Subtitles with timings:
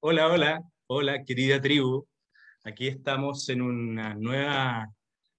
[0.00, 2.06] Hola, hola, hola, querida tribu.
[2.62, 4.86] Aquí estamos en una nueva,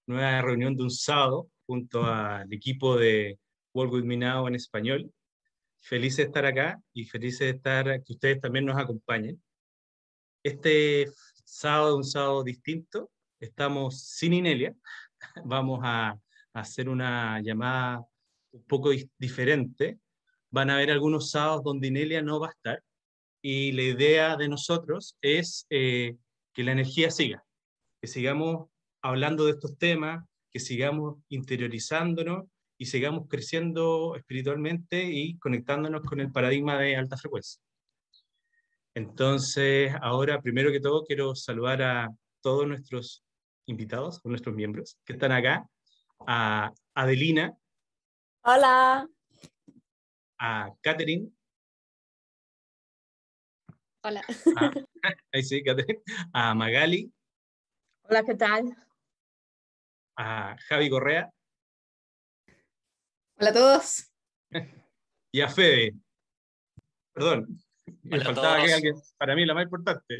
[0.06, 3.40] nueva reunión de un sábado junto al equipo de
[3.74, 5.14] World With Me Now en español.
[5.80, 9.42] Feliz de estar acá y feliz de estar que ustedes también nos acompañen.
[10.44, 11.08] Este
[11.46, 14.76] sábado, un sábado distinto, estamos sin Inelia.
[15.46, 16.20] Vamos a,
[16.52, 18.06] hacer una llamada
[18.52, 20.00] un poco diferente.
[20.50, 22.84] Van a haber algunos sábados donde Inelia no va a estar
[23.42, 26.16] y la idea de nosotros es eh,
[26.54, 27.44] que la energía siga,
[28.02, 28.70] que sigamos
[29.02, 32.46] hablando de estos temas, que sigamos interiorizándonos
[32.78, 37.62] y sigamos creciendo espiritualmente y conectándonos con el paradigma de alta frecuencia.
[38.96, 42.10] Entonces, ahora, primero que todo, quiero saludar a
[42.42, 43.24] todos nuestros
[43.66, 45.68] invitados, a nuestros miembros que están acá,
[46.26, 47.56] a Adelina.
[48.44, 49.08] Hola.
[50.40, 51.30] A Catherine.
[54.02, 54.24] Hola.
[54.56, 54.72] Ah,
[55.34, 55.62] ahí sí,
[56.32, 57.12] A Magali.
[58.04, 58.74] Hola, ¿qué tal?
[60.16, 61.30] A Javi Correa.
[63.38, 64.12] Hola a todos.
[65.32, 65.94] Y a Fede.
[67.14, 67.62] Perdón,
[68.02, 70.18] me faltaba que alguien, para mí la más importante.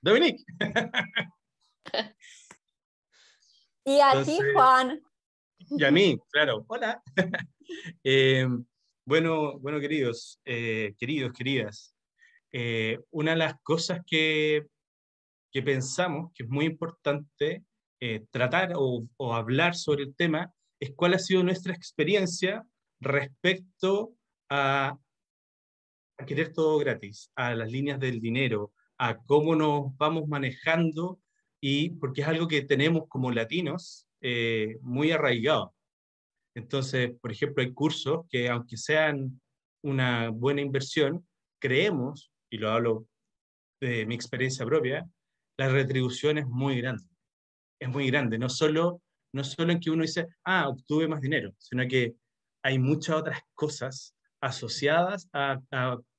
[0.00, 0.44] Dominique.
[3.86, 5.02] Y a ti, Juan.
[5.58, 6.64] Y a mí, claro.
[6.68, 7.02] Hola.
[8.02, 8.46] Eh,
[9.06, 11.93] bueno, bueno, queridos, eh, queridos, queridas,
[12.56, 14.64] eh, una de las cosas que,
[15.50, 17.64] que, pensamos que es muy importante
[17.98, 22.64] eh, tratar o, hablar sobre el tema es cuál ha sido nuestra experiencia
[23.00, 24.14] respecto
[24.48, 24.96] a,
[26.16, 31.18] a querer todo gratis, a las líneas del dinero, a cómo nos vamos manejando
[31.60, 35.74] y porque es algo que tenemos como latinos eh, muy arraigado.
[36.54, 39.40] Entonces, por ejemplo, hay cursos que aunque sean
[39.82, 41.26] una buena inversión,
[41.58, 43.08] creemos y lo hablo
[43.80, 45.04] de mi experiencia propia,
[45.56, 47.04] la retribución es muy grande.
[47.80, 49.02] Es muy grande, no solo,
[49.32, 52.14] no solo en que uno dice, ah, obtuve más dinero, sino que
[52.62, 55.60] hay muchas otras cosas asociadas a,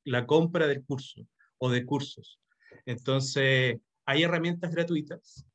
[0.04, 1.26] la compra del curso
[1.58, 2.40] o de cursos.
[2.86, 5.46] Entonces, hay herramientas gratuitas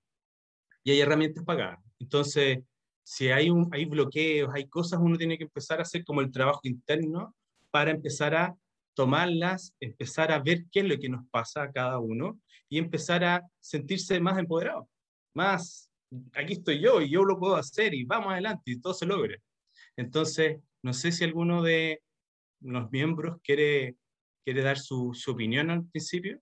[0.83, 1.79] y hay herramientas pagadas.
[1.99, 2.59] Entonces,
[3.05, 6.33] si hay, un, hay bloqueos, hay cosas, uno tiene que empezar a hacer como el
[6.33, 7.37] trabajo interno
[7.71, 8.57] para empezar a
[9.01, 12.39] tomarlas, empezar a ver qué es lo que nos pasa a cada uno
[12.69, 14.91] y empezar a sentirse más empoderado,
[15.35, 15.91] más,
[16.35, 19.41] aquí estoy yo y yo lo puedo hacer y vamos adelante y todo se logre.
[19.97, 22.03] Entonces, no sé si alguno de
[22.61, 23.97] los miembros quiere,
[24.45, 26.39] quiere dar su, su opinión al principio.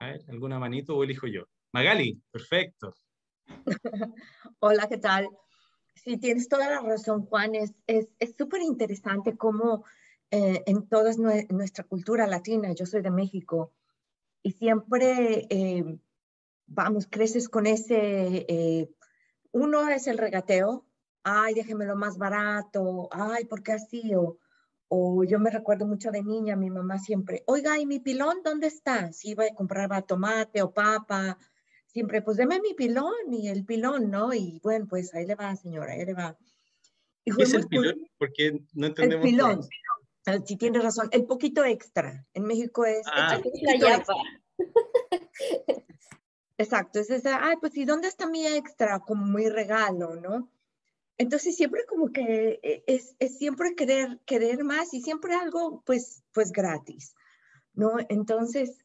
[0.00, 1.44] A ver, ¿alguna manito o elijo yo?
[1.74, 2.94] Magali, perfecto.
[4.60, 5.28] Hola, ¿qué tal?
[5.96, 7.54] Sí, tienes toda la razón, Juan.
[7.54, 7.74] Es
[8.38, 9.84] súper es, interesante cómo
[10.30, 11.12] eh, en toda
[11.50, 13.72] nuestra cultura latina, yo soy de México,
[14.42, 15.98] y siempre, eh,
[16.66, 18.90] vamos, creces con ese, eh,
[19.52, 20.86] uno es el regateo,
[21.22, 24.14] ay, déjemelo más barato, ay, ¿por qué así?
[24.14, 24.38] O,
[24.88, 28.68] o yo me recuerdo mucho de niña, mi mamá siempre, oiga, ¿y mi pilón dónde
[28.68, 29.12] está?
[29.12, 31.38] Si iba a comprar tomate o papa,
[31.86, 34.32] siempre, pues deme mi pilón y el pilón, ¿no?
[34.34, 36.36] Y bueno, pues ahí le va, señora, ahí le va.
[37.24, 38.06] ¿Qué es el pilón?
[38.18, 39.24] Porque no entendemos.
[39.24, 39.60] El pilón.
[40.44, 42.26] Si tienes razón, el poquito extra.
[42.34, 43.06] En México es...
[43.06, 43.40] Ah.
[46.58, 49.00] Exacto, es esa, ay, pues ¿y dónde está mi extra?
[49.00, 50.50] Como mi regalo, ¿no?
[51.18, 56.22] Entonces siempre como que eh, es, es, siempre querer, querer más y siempre algo pues,
[56.32, 57.14] pues gratis,
[57.74, 57.92] ¿no?
[58.08, 58.78] Entonces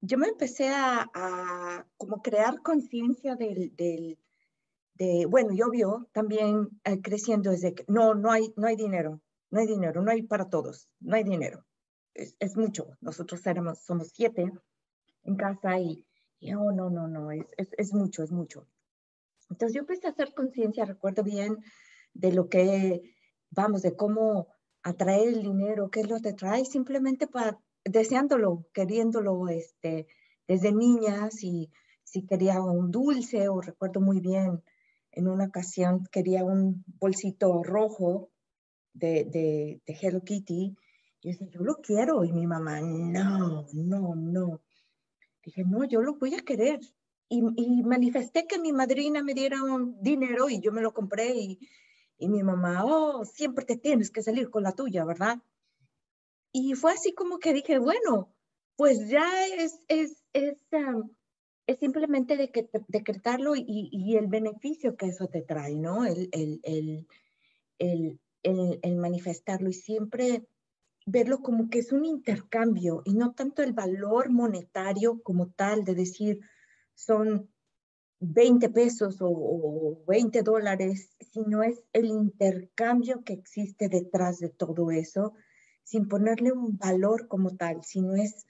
[0.00, 4.18] yo me empecé a, a como crear conciencia del, del,
[4.94, 9.20] de, bueno, yo vio también eh, creciendo desde que no, no hay, no hay dinero,
[9.54, 11.64] no hay dinero, no hay para todos, no hay dinero.
[12.12, 12.88] Es, es mucho.
[13.00, 14.50] Nosotros éramos, somos siete
[15.22, 16.04] en casa y,
[16.56, 18.66] oh, no, no, no, es, es, es mucho, es mucho.
[19.48, 21.58] Entonces yo empecé a hacer conciencia, recuerdo bien,
[22.14, 23.14] de lo que,
[23.50, 24.48] vamos, de cómo
[24.82, 30.08] atraer el dinero, qué es lo que trae, simplemente para, deseándolo, queriéndolo, este,
[30.48, 31.70] desde niñas y
[32.02, 34.64] si quería un dulce o recuerdo muy bien,
[35.12, 38.32] en una ocasión quería un bolsito rojo
[38.94, 40.74] de, de, de Hello Kitty.
[41.22, 42.24] Yo decía, yo lo quiero.
[42.24, 44.60] Y mi mamá, no, no, no.
[45.44, 46.80] Dije, no, yo lo voy a querer.
[47.28, 51.34] Y, y, manifesté que mi madrina me diera un dinero y yo me lo compré
[51.34, 51.58] y,
[52.18, 55.38] y, mi mamá, oh, siempre te tienes que salir con la tuya, ¿verdad?
[56.52, 58.32] Y fue así como que dije, bueno,
[58.76, 60.58] pues ya es, es, es,
[61.66, 66.04] es simplemente de que, decretarlo y, y, el beneficio que eso te trae, ¿no?
[66.04, 67.06] El, el, el,
[67.78, 70.46] el, el, manifestarlo y siempre
[71.06, 75.94] verlo como que es un intercambio y no tanto el valor monetario como tal de
[75.94, 76.40] decir
[76.94, 77.50] son
[78.20, 85.34] 20 pesos o, 20 dólares, sino es el intercambio que existe detrás de todo eso,
[85.82, 88.46] sin ponerle un valor como tal, sino es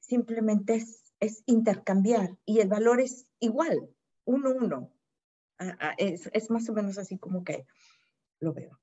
[0.00, 3.90] simplemente es, es intercambiar y el valor es igual,
[4.24, 4.92] uno, uno.
[5.98, 7.66] es, es más o menos así como que
[8.40, 8.78] lo veo.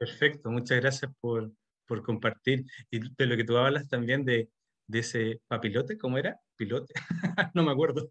[0.00, 1.52] Perfecto, muchas gracias por,
[1.86, 2.64] por compartir.
[2.90, 4.48] Y de lo que tú hablas también de,
[4.86, 6.40] de ese papilote, ¿cómo era?
[6.56, 6.94] ¿Pilote?
[7.54, 8.10] no me acuerdo.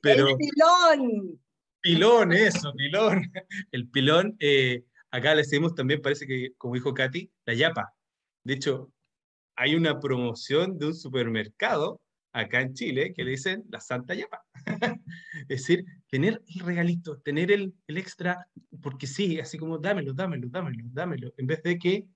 [0.00, 1.38] Pero, el pilón.
[1.82, 3.30] Pilón, eso, pilón.
[3.70, 7.92] El pilón, eh, acá le decimos también, parece que, como dijo Katy, la yapa.
[8.42, 8.90] De hecho,
[9.56, 12.00] hay una promoción de un supermercado
[12.32, 14.42] acá en Chile que le dicen la Santa Yapa.
[15.48, 15.84] es decir,
[16.16, 18.48] tener el regalito, tener el, el, extra,
[18.82, 22.06] porque sí, así como dámelo, dámelo, dámelo, dámelo, en vez de que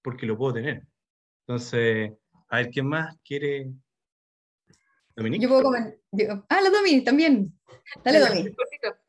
[0.00, 0.86] porque lo puedo tener.
[1.40, 2.12] Entonces,
[2.48, 3.72] a ver, ¿quién más quiere?
[5.16, 5.42] ¿Dominique?
[5.42, 6.00] Yo puedo comer.
[6.48, 7.52] Ah, la Domi, también.
[8.04, 8.54] Dale, Domi.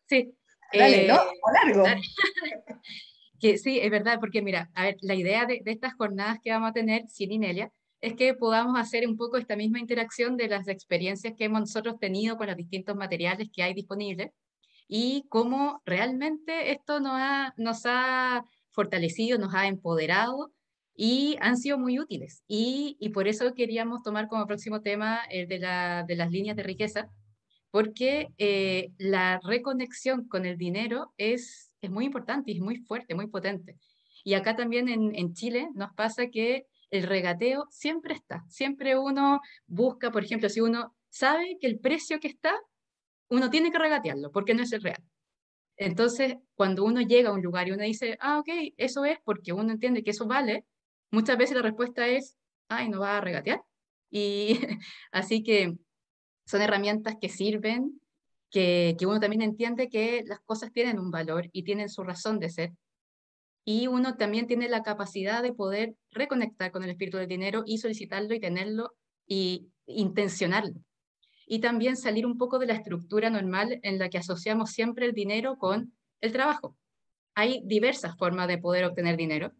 [0.07, 0.36] Sí.
[0.74, 1.13] Dale, ¿no?
[1.13, 1.83] Eh, o largo.
[3.39, 6.50] que sí, es verdad, porque mira, a ver, la idea de, de estas jornadas que
[6.50, 7.71] vamos a tener sin Inelia
[8.03, 11.97] es que podamos hacer un poco esta misma interacción de las experiencias que hemos nosotros
[12.01, 14.31] tenido con los distintos materiales que hay disponibles
[14.89, 20.51] y cómo realmente esto nos ha, nos ha fortalecido, nos ha empoderado
[20.94, 22.44] y han sido muy útiles.
[22.45, 26.57] Y, y por eso queríamos tomar como próximo tema el de, la, de las líneas
[26.57, 27.07] de riqueza,
[27.71, 33.15] porque eh, la reconexión con el dinero es, es muy importante y es muy fuerte,
[33.15, 33.77] muy potente.
[34.25, 39.41] Y acá también en, en Chile nos pasa que el regateo siempre está, siempre uno
[39.65, 42.53] busca, por ejemplo, si uno sabe que el precio que está,
[43.29, 45.03] uno tiene que regatearlo porque no es el real.
[45.75, 48.47] Entonces, cuando uno llega a un lugar y uno dice, ah, ok,
[48.77, 50.65] eso es porque uno entiende que eso vale,
[51.09, 52.37] muchas veces la respuesta es,
[52.69, 53.63] ay, no va a regatear.
[54.11, 54.59] Y
[55.11, 55.75] así que
[56.45, 57.99] son herramientas que sirven,
[58.51, 62.37] que, que uno también entiende que las cosas tienen un valor y tienen su razón
[62.39, 62.73] de ser
[63.65, 67.77] y uno también tiene la capacidad de poder reconectar con el espíritu del dinero y
[67.77, 68.94] solicitarlo y tenerlo
[69.25, 70.75] y intencionarlo.
[71.45, 75.13] Y también salir un poco de la estructura normal en la que asociamos siempre el
[75.13, 76.77] dinero con el trabajo.
[77.36, 79.51] Hay diversas formas de poder obtener dinero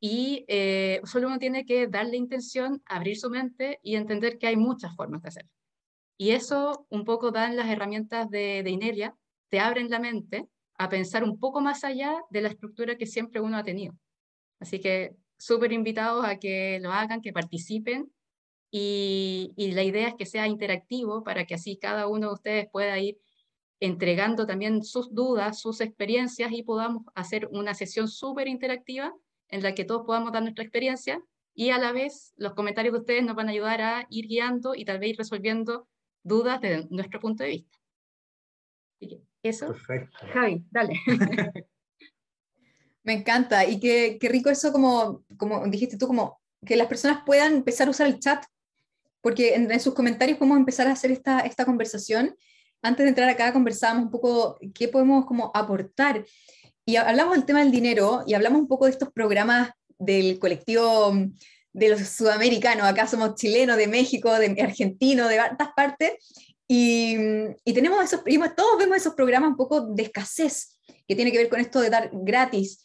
[0.00, 4.56] y eh, solo uno tiene que darle intención, abrir su mente y entender que hay
[4.56, 5.50] muchas formas de hacerlo.
[6.18, 9.14] Y eso un poco dan las herramientas de, de Inelia,
[9.48, 13.40] te abren la mente a pensar un poco más allá de la estructura que siempre
[13.40, 13.94] uno ha tenido.
[14.60, 18.10] Así que súper invitados a que lo hagan, que participen
[18.70, 22.98] y, la idea es que sea interactivo para que así cada uno de ustedes pueda
[22.98, 23.18] ir
[23.80, 29.14] entregando también sus dudas, sus experiencias y podamos hacer una sesión súper interactiva
[29.48, 31.22] en la que todos podamos dar nuestra experiencia
[31.54, 34.74] y a la vez los comentarios de ustedes nos van a ayudar a ir guiando
[34.74, 35.88] y tal vez ir resolviendo
[36.22, 37.78] dudas desde nuestro punto de vista.
[39.48, 39.68] Eso.
[39.68, 40.18] Perfecto.
[40.32, 40.94] Javi, dale.
[43.04, 43.64] Me encanta.
[43.64, 47.86] Y qué, qué, rico eso, como, como dijiste tú, como que las personas puedan empezar
[47.86, 48.44] a usar el chat,
[49.20, 52.36] porque en, sus comentarios podemos empezar a hacer esta, esta conversación.
[52.82, 56.24] Antes de entrar acá conversábamos un poco qué podemos como aportar.
[56.84, 61.12] Y hablamos del tema del dinero y hablamos un poco de estos programas del colectivo
[61.72, 62.86] de los sudamericanos.
[62.86, 66.12] Acá somos chilenos, de México, de argentinos, de tantas partes.
[66.68, 67.16] Y,
[67.64, 68.22] tenemos esos,
[68.56, 71.90] todos vemos esos programas un poco de escasez, que tiene que ver con esto de
[71.90, 72.84] dar gratis.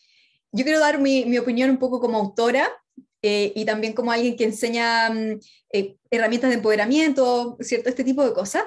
[0.51, 2.69] Yo quiero dar mi, mi opinión un poco como autora
[3.21, 5.39] eh, y también como alguien que enseña mm,
[5.71, 7.89] eh, herramientas de empoderamiento, ¿cierto?
[7.89, 8.63] Este tipo de cosas.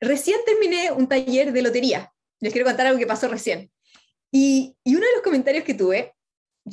[0.00, 2.12] Recién terminé un taller de lotería.
[2.40, 3.70] Les quiero contar algo que pasó recién.
[4.32, 6.14] Y, y uno de los comentarios que tuve,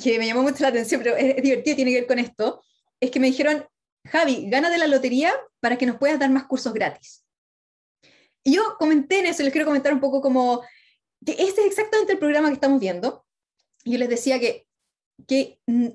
[0.02, 2.62] que me llamó mucho la atención, pero es, es divertido, tiene que ver con esto,
[3.00, 3.66] es que me dijeron,
[4.06, 7.24] Javi, gana de la lotería para que nos puedas dar más cursos gratis.
[8.44, 10.62] Y yo comenté en eso, les quiero comentar un poco como
[11.24, 13.24] que este es exactamente el programa que estamos viendo.
[13.84, 14.66] Yo les decía que,
[15.26, 15.88] que mm,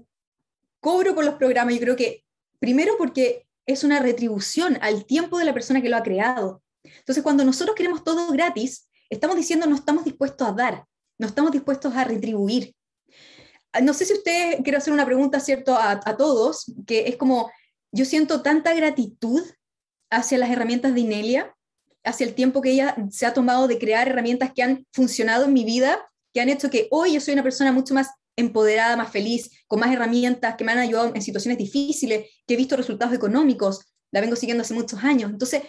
[0.79, 2.23] cobro por los programas, yo creo que
[2.59, 6.61] primero porque es una retribución al tiempo de la persona que lo ha creado.
[6.83, 10.85] Entonces, cuando nosotros queremos todo gratis, estamos diciendo no estamos dispuestos a dar,
[11.17, 12.75] no estamos dispuestos a retribuir.
[13.71, 17.15] Ah, no sé si ustedes, quiero hacer una pregunta, ¿cierto?, a, a todos, que es
[17.15, 17.51] como,
[17.91, 19.41] yo siento tanta gratitud
[20.11, 21.55] hacia las herramientas de Inelia,
[22.03, 25.53] hacia el tiempo que ella se ha tomado de crear herramientas que han funcionado en
[25.53, 29.11] mi vida, que han hecho que hoy yo soy una persona mucho más empoderada, más
[29.11, 33.13] feliz, con más herramientas que me han ayudado en situaciones difíciles, que he visto resultados
[33.13, 35.31] económicos, la vengo siguiendo hace muchos años.
[35.31, 35.61] Entonces,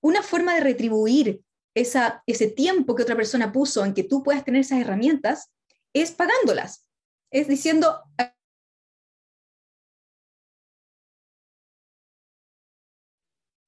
[0.00, 1.40] una forma de retribuir
[1.74, 5.52] esa, ese tiempo que otra persona puso en que tú puedas tener esas herramientas
[5.92, 6.88] es pagándolas.
[7.30, 8.02] es diciendo...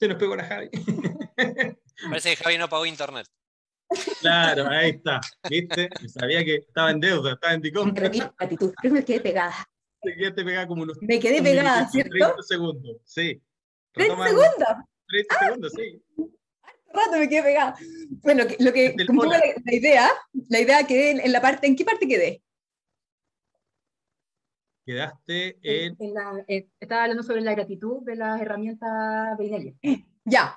[0.00, 0.70] Se nos pegó la Javi.
[2.02, 3.26] Parece que Javi no pagó internet.
[4.20, 5.20] Claro, ahí está.
[5.48, 5.88] ¿Viste?
[6.08, 7.92] Sabía que estaba en deuda, estaba en Dicom.
[7.92, 9.68] Gratitud, creo que me quedé pegada.
[10.00, 10.98] Te quedaste pegada como unos.
[11.00, 12.10] Me quedé pegada, ¿cierto?
[12.10, 13.42] 30 segundos, sí.
[13.92, 14.68] 30 segundos.
[15.08, 16.02] 30 ah, segundos, sí.
[16.92, 17.76] rato me quedé pegada.
[18.22, 20.10] Bueno, lo que, como la, la, idea,
[20.48, 22.42] la idea quedé en, la parte, ¿en qué parte quedé?
[24.84, 25.96] Quedaste en...
[25.98, 29.74] en la, eh, estaba hablando sobre la gratitud de las herramientas de
[30.24, 30.56] Ya,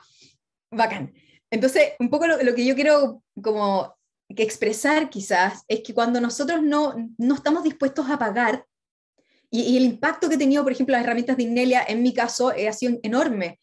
[0.70, 1.14] bacán.
[1.52, 3.94] Entonces, un poco lo, que yo quiero como
[4.30, 8.66] expresar quizás es que cuando nosotros no, no estamos dispuestos a pagar,
[9.52, 12.54] y, el impacto que ha tenido, por ejemplo, las herramientas de Inelia, en mi caso,
[12.54, 13.60] eh, ha sido enorme.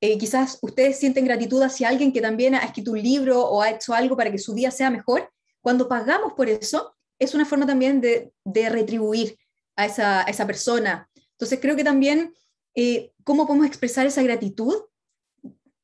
[0.00, 3.70] Eh, quizás ustedes sienten gratitud hacia alguien que también ha escrito un libro o ha
[3.70, 5.30] hecho algo para que su día sea mejor.
[5.60, 9.36] Cuando pagamos por eso, es una forma también de, retribuir
[9.76, 11.08] a esa, a esa, persona.
[11.32, 12.34] Entonces, creo que también,
[12.74, 14.74] eh, ¿cómo podemos expresar esa gratitud?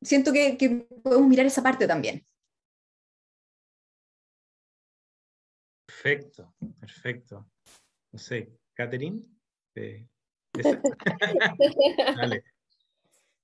[0.03, 0.69] Siento que, que
[1.03, 2.25] podemos mirar esa parte también.
[5.87, 7.51] Perfecto, perfecto.
[8.13, 9.25] No sé, Catherine.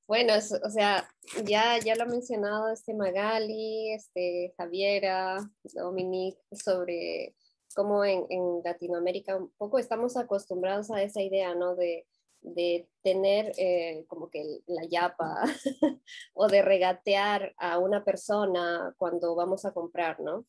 [0.06, 1.08] Bueno, o sea,
[1.46, 5.38] ya, ya lo ha mencionado este Magali, este Javiera,
[5.72, 7.34] Dominique, sobre
[7.74, 11.74] cómo en, en, Latinoamérica un poco estamos acostumbrados a esa idea, ¿no?
[11.74, 12.06] De,
[12.44, 15.42] de tener eh, como que la yapa
[16.34, 20.46] o de regatear a una persona cuando vamos a comprar, ¿no?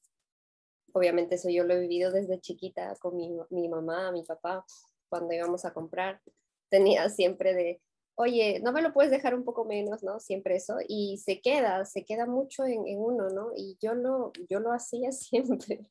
[0.94, 4.66] Obviamente eso yo lo he vivido desde chiquita con mi, mi mamá, mi papá,
[5.10, 6.22] cuando íbamos a comprar.
[6.70, 7.82] Tenía siempre de,
[8.16, 10.20] oye, no me lo puedes dejar un poco menos, ¿no?
[10.20, 10.78] Siempre eso.
[10.88, 13.52] Y se queda, se queda mucho en, en uno, ¿no?
[13.56, 15.86] Y yo lo, yo lo hacía siempre.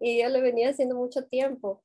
[0.00, 1.82] y yo lo venía haciendo mucho tiempo.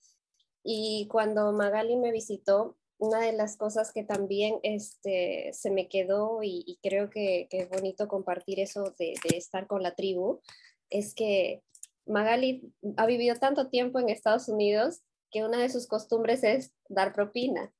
[0.63, 6.41] Y cuando Magali me visitó, una de las cosas que también este, se me quedó
[6.43, 10.41] y, creo que, es bonito compartir eso de, estar con la tribu,
[10.89, 11.63] es que
[12.05, 15.01] Magali ha vivido tanto tiempo en Estados Unidos
[15.31, 17.71] que una de sus costumbres es dar propina,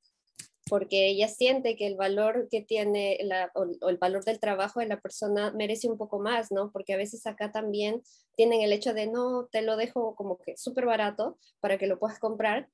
[0.70, 3.18] porque ella siente que el valor que tiene
[3.54, 6.70] o, el valor del trabajo de la persona merece un poco más, ¿no?
[6.72, 8.02] Porque a veces acá también
[8.36, 11.98] tienen el hecho de no, te lo dejo como que súper barato para que lo
[11.98, 12.68] puedas comprar,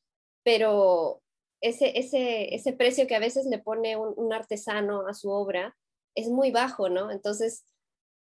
[0.44, 1.22] pero
[1.60, 5.76] ese, ese, ese precio que a veces le pone un, artesano a su obra
[6.14, 7.10] es muy bajo, ¿no?
[7.10, 7.64] Entonces,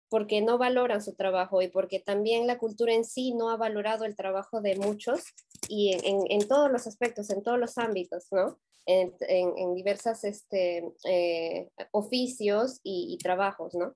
[0.10, 4.06] porque no valoran su trabajo y porque también la cultura en sí no ha valorado
[4.06, 5.24] el trabajo de muchos
[5.68, 8.60] y en, en, todos los aspectos, en todos los ámbitos, ¿no?
[8.86, 13.96] En, en diversas este, eh, oficios y, y, trabajos, ¿no?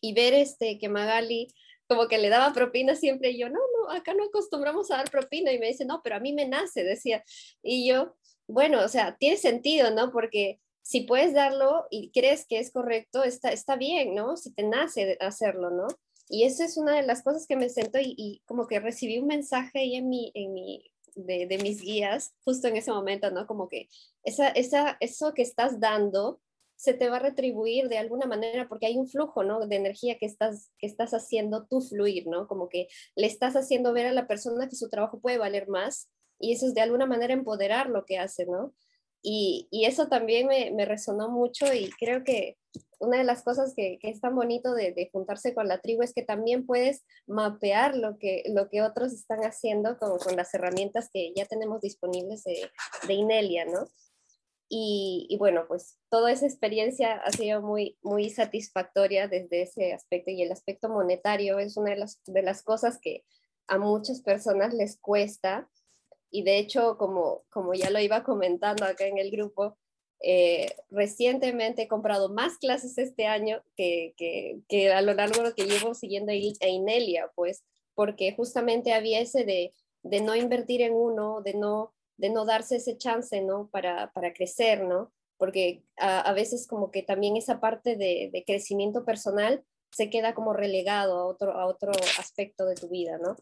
[0.00, 1.48] Y ver este, que Magali
[1.88, 5.10] como que le daba propina siempre y yo, no, no, acá no acostumbramos a dar
[5.10, 7.24] propina y me dice, no, pero a mí me nace, decía.
[7.62, 8.14] Y yo,
[8.48, 10.10] bueno, o sea, tiene sentido, ¿no?
[10.10, 14.36] Porque si puedes darlo y crees que es correcto, está, está bien, ¿no?
[14.36, 15.86] Si te nace hacerlo, ¿no?
[16.30, 19.26] Y eso es una de las cosas que me siento y, como que recibí un
[19.26, 23.46] mensaje ahí en mi, en mi, de, de, mis guías justo en ese momento, ¿no?
[23.46, 23.88] Como que
[24.24, 26.40] esa, esa, eso que estás dando
[26.76, 29.66] se te va a retribuir de alguna manera porque hay un flujo, ¿no?
[29.66, 32.46] De energía que estás, que estás haciendo tú fluir, ¿no?
[32.46, 36.08] Como que le estás haciendo ver a la persona que su trabajo puede valer más
[36.38, 38.74] y eso es de alguna manera empoderar lo que hace, ¿no?
[39.22, 42.56] Y, y eso también me, me, resonó mucho y creo que
[43.00, 46.02] una de las cosas que, que es tan bonito de, de, juntarse con la tribu
[46.02, 50.54] es que también puedes mapear lo que, lo que otros están haciendo con, con las
[50.54, 52.70] herramientas que ya tenemos disponibles de,
[53.06, 53.88] de Inelia, ¿no?
[54.70, 60.30] Y, y, bueno, pues toda esa experiencia ha sido muy, muy satisfactoria desde ese aspecto
[60.30, 63.24] y el aspecto monetario es una de las, de las cosas que
[63.66, 65.70] a muchas personas les cuesta
[66.30, 69.76] y de hecho, como, como ya lo iba comentando acá en el grupo,
[70.20, 75.48] eh, recientemente he comprado más clases este año que, que, que, a lo largo de
[75.50, 80.82] lo que llevo siguiendo a Inelia, pues, porque justamente había ese de, de no invertir
[80.82, 83.68] en uno, de no, de no darse ese chance, ¿no?
[83.70, 85.12] Para, para crecer, ¿no?
[85.36, 90.34] Porque a, a, veces como que también esa parte de, de, crecimiento personal se queda
[90.34, 93.36] como relegado a otro, a otro aspecto de tu vida, ¿no?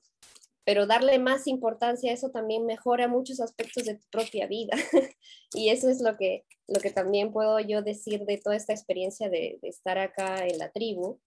[0.67, 4.77] Pero darle más importancia a eso también mejora muchos aspectos de tu propia vida.
[5.55, 9.31] y eso es lo que, lo que también puedo yo decir de toda esta experiencia
[9.31, 11.21] de, estar acá en la tribu,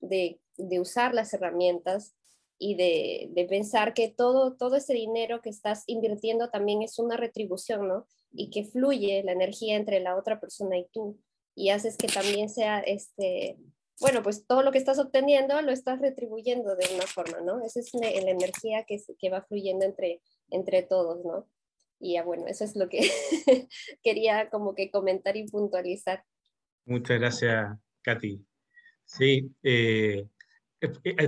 [0.00, 0.40] de,
[0.80, 2.14] usar las herramientas
[2.58, 7.18] y de, de, pensar que todo, todo ese dinero que estás invirtiendo también es una
[7.18, 8.06] retribución, ¿no?
[8.32, 11.18] Y que fluye la energía entre la otra persona y tú
[11.54, 13.58] y haces que también sea este,
[14.00, 17.64] bueno, pues todo lo que estás obteniendo lo estás retribuyendo de una forma, ¿no?
[17.64, 21.48] Esa es la, energía que, va fluyendo entre, entre todos, ¿no?
[22.00, 23.00] Y ya bueno, eso es lo que
[24.02, 26.24] quería como que comentar y puntualizar.
[26.84, 28.44] Muchas gracias, Katy.
[29.04, 30.26] Sí, eh,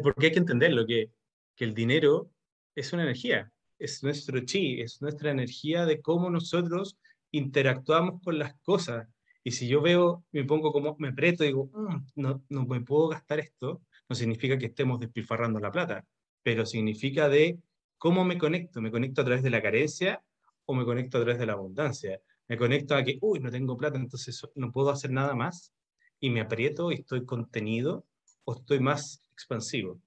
[0.03, 1.11] porque hay que entenderlo, que,
[1.57, 2.31] que el dinero
[2.75, 6.99] es una energía, es nuestro chi, es nuestra energía de cómo nosotros
[7.33, 9.09] interactuamos con las cosas.
[9.43, 12.81] Y si yo veo, me pongo como, me preto y digo, mm, no, no me
[12.83, 16.05] puedo gastar esto, no significa que estemos despilfarrando la plata,
[16.43, 17.59] pero significa de
[17.97, 18.81] cómo me conecto.
[18.81, 20.23] Me conecto a través de la carencia
[20.65, 22.21] o me conecto a través de la abundancia.
[22.49, 25.73] Me conecto a que, uy, no tengo plata, entonces no puedo hacer nada más
[26.19, 28.07] y me aprieto y estoy contenido
[28.45, 30.01] o estoy más expansivo.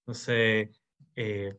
[0.00, 0.70] Entonces,
[1.16, 1.54] eh,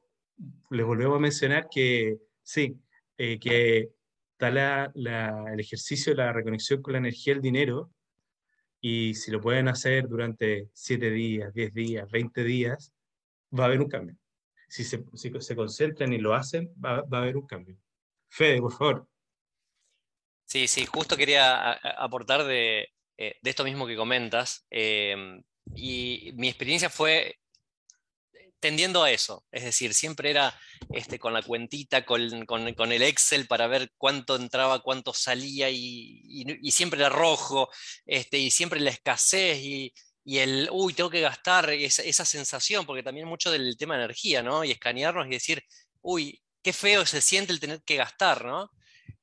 [0.69, 2.79] les volvemos a mencionar que sí,
[3.17, 3.91] eh, que
[4.39, 7.91] está la, el ejercicio de la reconexión con la energía del dinero
[8.79, 12.93] y si lo pueden hacer durante 7 días, 10 días, 20 días,
[13.57, 14.15] va a haber un cambio.
[14.69, 17.75] Si se, si se concentran y lo hacen, va, va, a haber un cambio.
[18.29, 19.07] Fede, por favor.
[20.45, 24.65] Sí, sí, justo quería aportar de, eh, de esto mismo que comentas.
[24.69, 25.43] Em,
[25.75, 27.39] y mi experiencia fue
[28.59, 30.59] tendiendo a eso, es decir, siempre era
[30.91, 32.21] este, con la cuentita, con,
[32.91, 37.69] el Excel para ver cuánto entraba, cuánto salía y, siempre era rojo,
[38.05, 39.93] este, y siempre la escasez y,
[40.25, 44.43] el, uy, tengo que gastar, esa, esa, sensación, porque también mucho del tema de energía,
[44.43, 44.63] ¿no?
[44.63, 45.63] Y escanearnos y decir,
[46.01, 48.69] uy, qué feo se siente el tener que gastar, ¿no?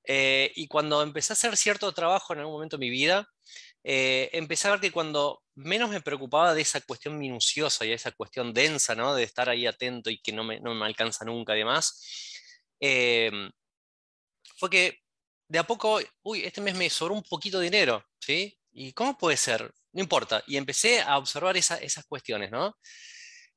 [0.05, 3.29] Eh, y cuando empecé a hacer cierto trabajo en algún momento de mi vida,
[3.85, 8.13] eh, empecé a ver que cuando menos me preocupaba de esa cuestión minuciosa y esa
[8.13, 9.15] cuestión densa, ¿no?
[9.15, 12.01] De estar ahí atento y que no me, no me alcanza nunca, además,
[12.81, 13.31] eh,
[14.57, 14.99] fue que
[15.49, 18.59] de a poco, uy, este mes me sobró un poquito de dinero, ¿sí?
[18.73, 19.73] ¿Y cómo puede ser?
[19.93, 20.43] No importa.
[20.47, 22.77] Y empecé a observar esa, esas cuestiones, ¿no?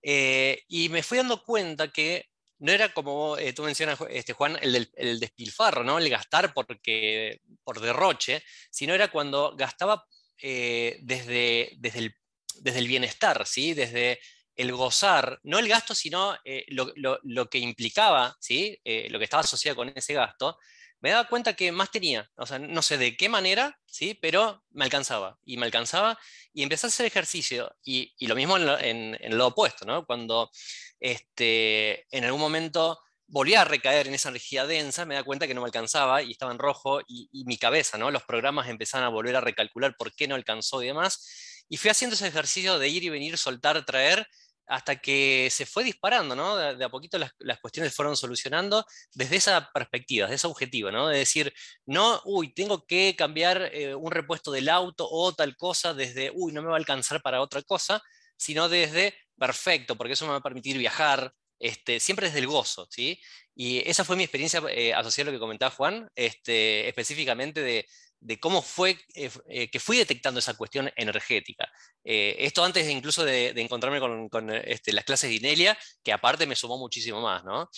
[0.01, 2.25] Eh, y me fui dando cuenta que
[2.59, 5.97] no era como eh, tú mencionas, este, Juan, el, del, el despilfarro, ¿no?
[5.97, 10.05] El gastar porque, por derroche, sino era cuando gastaba
[10.41, 12.15] eh, desde, desde, el,
[12.55, 13.73] desde el bienestar, ¿sí?
[13.73, 14.19] desde
[14.55, 18.77] el gozar, no el gasto, sino eh, lo, lo, lo, que implicaba, ¿sí?
[18.83, 20.57] Eh, lo que estaba asociado con ese gasto,
[21.01, 24.15] me daba cuenta que más tenía, o sea, no sé de qué manera, ¿sí?
[24.21, 26.19] pero me alcanzaba, y me alcanzaba,
[26.53, 29.85] y empecé a hacer ejercicio, y, y lo mismo en, lo, en, en lo opuesto,
[29.85, 30.05] ¿no?
[30.05, 30.51] cuando
[30.99, 35.53] este, en algún momento volví a recaer en esa energía densa, me da cuenta que
[35.53, 38.11] no me alcanzaba y estaba en rojo y, mi cabeza, ¿no?
[38.11, 41.65] Los programas empezaron a volver a recalcular por qué no alcanzó y demás.
[41.69, 44.27] Y fui haciendo ese ejercicio de ir y venir, soltar, traer,
[44.65, 46.55] hasta que se fue disparando, ¿no?
[46.55, 50.91] De, de a poquito las, las, cuestiones fueron solucionando desde esa perspectiva, desde ese objetivo,
[50.91, 51.07] ¿no?
[51.07, 51.53] De decir,
[51.85, 56.51] no, uy, tengo que cambiar eh, un repuesto del auto o tal cosa desde, uy,
[56.53, 58.01] no me va a alcanzar para otra cosa,
[58.37, 62.87] sino desde, perfecto, porque eso me va a permitir viajar, este, siempre desde el gozo,
[62.89, 63.19] ¿sí?
[63.55, 67.85] Y esa fue mi experiencia eh, asociada a lo que comentaba Juan, este, específicamente de,
[68.21, 71.69] de, cómo fue eh, eh, que fui detectando esa cuestión energética.
[72.03, 76.47] Eh, esto antes incluso de, encontrarme con, con este, las clases de Inelia, que aparte
[76.47, 77.69] me sumó muchísimo más, ¿no?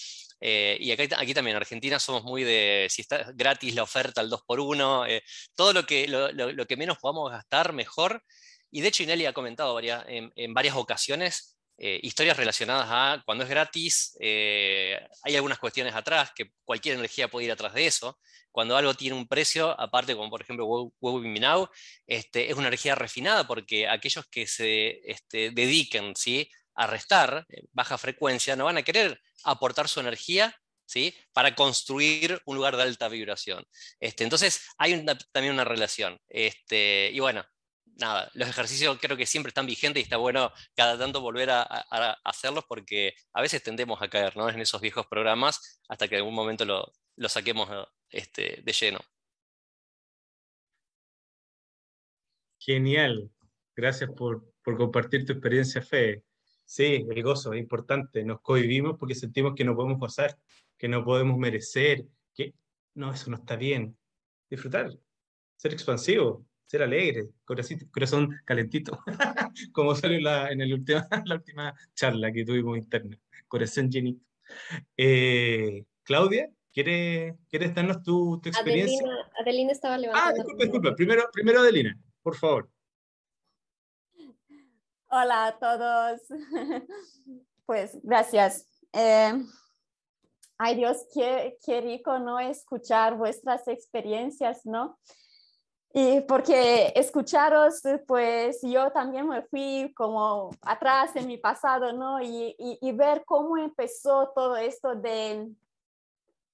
[0.43, 5.21] Y aquí también en Argentina somos muy de, si está gratis la oferta al 2x1,
[5.53, 8.23] todo lo que, lo, lo, que menos podamos gastar, mejor.
[8.71, 13.43] Y de hecho Inelia ha comentado varias, en varias ocasiones eh, historias relacionadas a cuando
[13.43, 18.19] es gratis, eh, hay algunas cuestiones atrás, que cualquier energía puede ir atrás de eso.
[18.51, 21.69] Cuando algo tiene un precio, aparte como por ejemplo Web Now,
[22.05, 26.49] este, es una energía refinada porque aquellos que se este, dediquen ¿sí?
[26.75, 30.55] a restar eh, baja frecuencia no van a querer aportar su energía
[30.86, 31.15] ¿Sí?
[31.31, 33.65] para construir un lugar de alta vibración.
[33.99, 36.19] Este, entonces, hay también una relación.
[36.27, 37.45] Este, y bueno,
[37.97, 41.63] nada, los ejercicios creo que siempre están vigentes y está bueno cada tanto volver a,
[42.23, 44.49] hacerlos porque a veces tendemos a caer ¿no?
[44.49, 47.69] en esos viejos programas hasta que en algún momento lo, saquemos
[48.10, 48.99] este, de lleno.
[52.60, 53.32] Genial,
[53.75, 56.23] gracias por, por compartir tu experiencia, Fe.
[56.63, 60.38] Sí, el gozo es importante, nos cohibimos porque sentimos que no podemos gozar,
[60.77, 62.54] que no podemos merecer, que
[62.93, 63.97] no, eso no está bien.
[64.49, 64.89] Disfrutar,
[65.58, 68.97] ser expansivo, ser alegre, corazón, calentito,
[69.73, 74.25] como salió en la, en el última, la última charla que tuvimos interna, corazón llenito.
[74.95, 78.99] Eh, Claudia, ¿quieres, ¿quieres darnos tu, tu experiencia?
[78.99, 80.29] Adelina, Adelina, estaba levantando.
[80.29, 80.95] Ah, disculpa, disculpa.
[80.95, 82.69] Primero, primero Adelina, por favor.
[85.10, 86.21] Hola a todos.
[87.63, 88.67] Pues gracias.
[88.91, 89.31] Eh,
[90.57, 94.99] ay Dios, qué, qué rico no escuchar vuestras experiencias, ¿no?
[95.93, 102.21] Y porque escucharos, pues yo también me fui como atrás en mi pasado, ¿no?
[102.21, 105.51] Y, y, y ver cómo empezó todo esto de,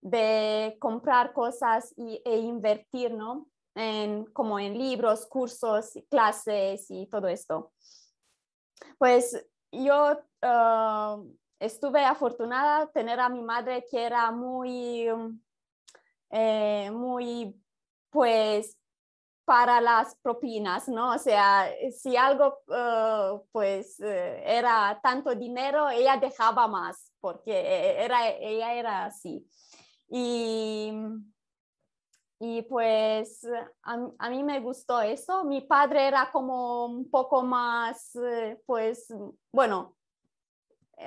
[0.01, 3.47] de comprar cosas y, e invertir, ¿no?
[3.75, 7.71] En, como en libros, cursos, clases y todo esto.
[8.97, 11.21] Pues yo ah,
[11.59, 15.07] estuve afortunada de tener a mi madre que era muy,
[16.31, 17.55] eh, muy,
[18.09, 18.75] pues,
[19.47, 21.13] para las propinas, ¿no?
[21.13, 28.27] O sea, si algo, ah, pues, eh, era tanto dinero, ella dejaba más, porque era,
[28.27, 29.47] ella era así.
[30.09, 30.91] Y,
[32.39, 33.47] y pues
[33.83, 35.45] a, mí me gustó eso.
[35.45, 39.07] Mi padre era como un poco más, eh, pues,
[39.53, 39.95] bueno,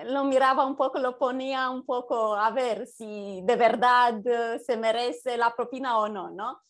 [0.06, 4.78] lo miraba un poco, lo ponía un poco a ver si de verdad eh, se
[4.78, 6.62] merece la propina o no, ¿no?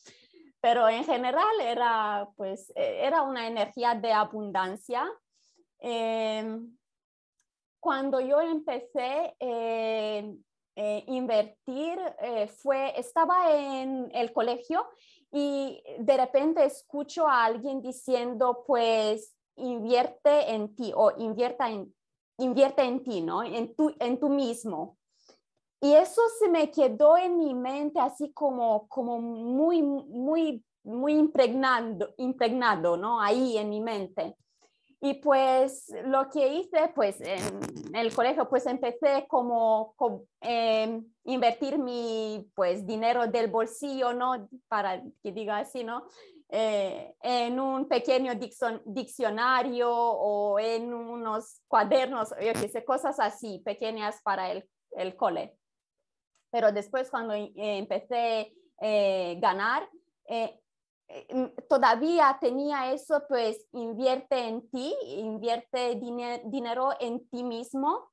[0.61, 5.11] Pero en general era, pues, e, era una energía de abundancia.
[5.79, 6.77] Em,
[7.81, 10.35] cuando yo empecé, eh,
[10.77, 14.87] eh, invertir eh, fue, estaba en el colegio
[15.33, 21.95] y de repente escucho a alguien diciendo, pues, invierte en ti o invierta en,
[22.39, 23.43] invierte en ti, ¿no?
[23.43, 25.00] En tu, en tú mismo.
[25.81, 32.13] Y eso se me quedó en mi mente así como, como muy, muy, muy impregnado,
[32.19, 33.21] impregnado, ¿no?
[33.21, 34.37] Ahí en mi mente.
[35.03, 39.95] Y pues lo que hice, pues en el colegio, pues empecé como,
[40.43, 44.47] eh, invertir mi pues dinero del bolsillo, ¿no?
[44.69, 46.05] Para que diga así, ¿no?
[46.51, 48.33] Eh, en un pequeño
[48.85, 55.57] diccionario o en unos cuadernos, yo qué sé, cosas así, pequeñas para el, el cole.
[56.51, 59.89] Pero después cuando eh, empecé a ganar,
[60.27, 60.61] eh,
[61.69, 68.11] todavía tenía eso, pues invierte en ti, invierte dinero en ti mismo.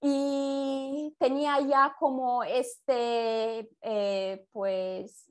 [0.00, 5.28] Y tenía ya como este, eh, pues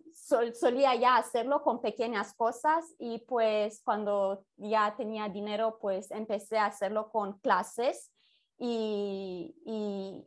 [0.54, 6.66] solía ya hacerlo con pequeñas cosas y pues cuando ya tenía dinero, pues empecé a
[6.66, 8.12] hacerlo con clases
[8.58, 9.56] y,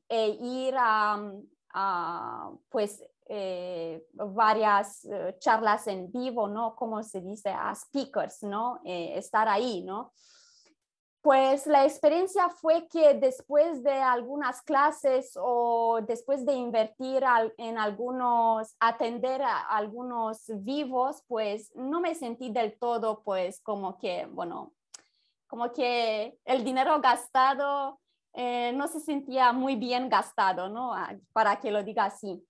[0.08, 1.20] e ir a,
[1.72, 6.74] a pues eh, varias eh, charlas en vivo, ¿no?
[6.74, 8.80] Como se dice, a speakers, ¿no?
[8.84, 10.12] Eh, estar ahí, ¿no?
[11.22, 17.22] Pues la experiencia fue que después de algunas clases o después de invertir
[17.58, 24.26] en algunos, atender a algunos vivos, pues no me sentí del todo, pues como que,
[24.26, 24.72] bueno,
[25.46, 27.99] como que el dinero gastado
[28.34, 30.94] no se sentía muy bien gastado, ¿no?
[30.94, 32.42] Ah, para que lo diga así.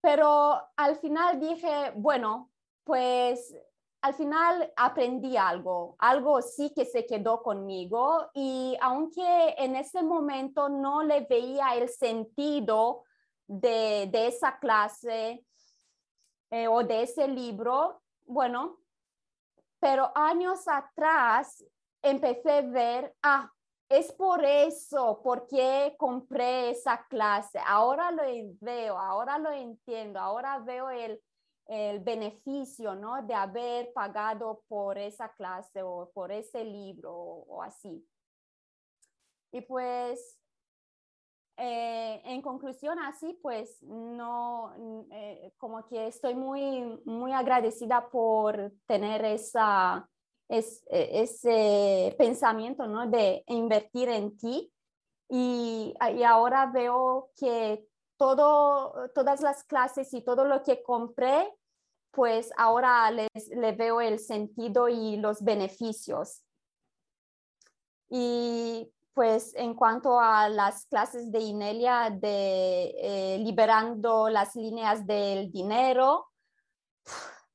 [0.00, 2.50] Pero al final dije, bueno,
[2.84, 3.54] pues
[4.02, 10.68] al final aprendí algo, algo sí que se quedó conmigo y aunque en ese momento
[10.68, 13.04] no le veía el sentido
[13.46, 15.44] de, esa clase
[16.50, 18.80] eh, o de ese libro, bueno,
[19.78, 21.64] pero años atrás
[22.02, 23.52] empecé a ver, ah,
[23.92, 27.58] es por eso, porque compré esa clase.
[27.66, 28.22] Ahora lo
[28.60, 31.20] veo, ahora lo entiendo, ahora veo el,
[32.00, 33.22] beneficio, ¿no?
[33.22, 38.06] De haber pagado por esa clase o por ese libro o, así.
[39.52, 40.38] Y pues,
[41.56, 44.74] eh, en conclusión, así, pues, no,
[45.12, 50.10] eh, como que estoy muy, muy agradecida por tener esa
[50.52, 53.08] es, e, ese pensamiento ¿no?
[53.08, 54.72] de invertir en ti.
[55.28, 57.86] Y, y ahora veo que
[58.18, 61.50] todo, todas las clases y todo lo que compré,
[62.10, 66.42] pues ahora les, le veo el sentido y los beneficios.
[68.10, 75.50] Y pues en cuanto a las clases de Inelia de eh, liberando las líneas del
[75.50, 76.28] dinero,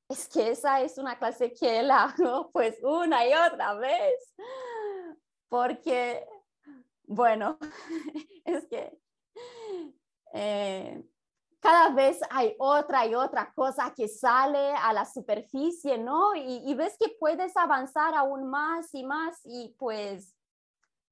[0.09, 4.33] es que esa es una clase que la hago pues una y otra vez,
[5.49, 6.25] porque,
[7.03, 7.57] bueno,
[8.45, 8.97] es que
[10.33, 11.03] eh,
[11.59, 16.35] cada vez hay otra y otra cosa que sale a la superficie, ¿no?
[16.35, 20.33] Y, ves que puedes avanzar aún más y más y pues,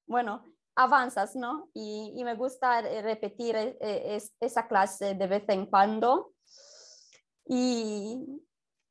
[0.07, 1.69] bueno, avanzas, ¿no?
[1.73, 6.31] Y, me gusta repetir eh, esa clase de vez en cuando.
[7.47, 8.45] Y,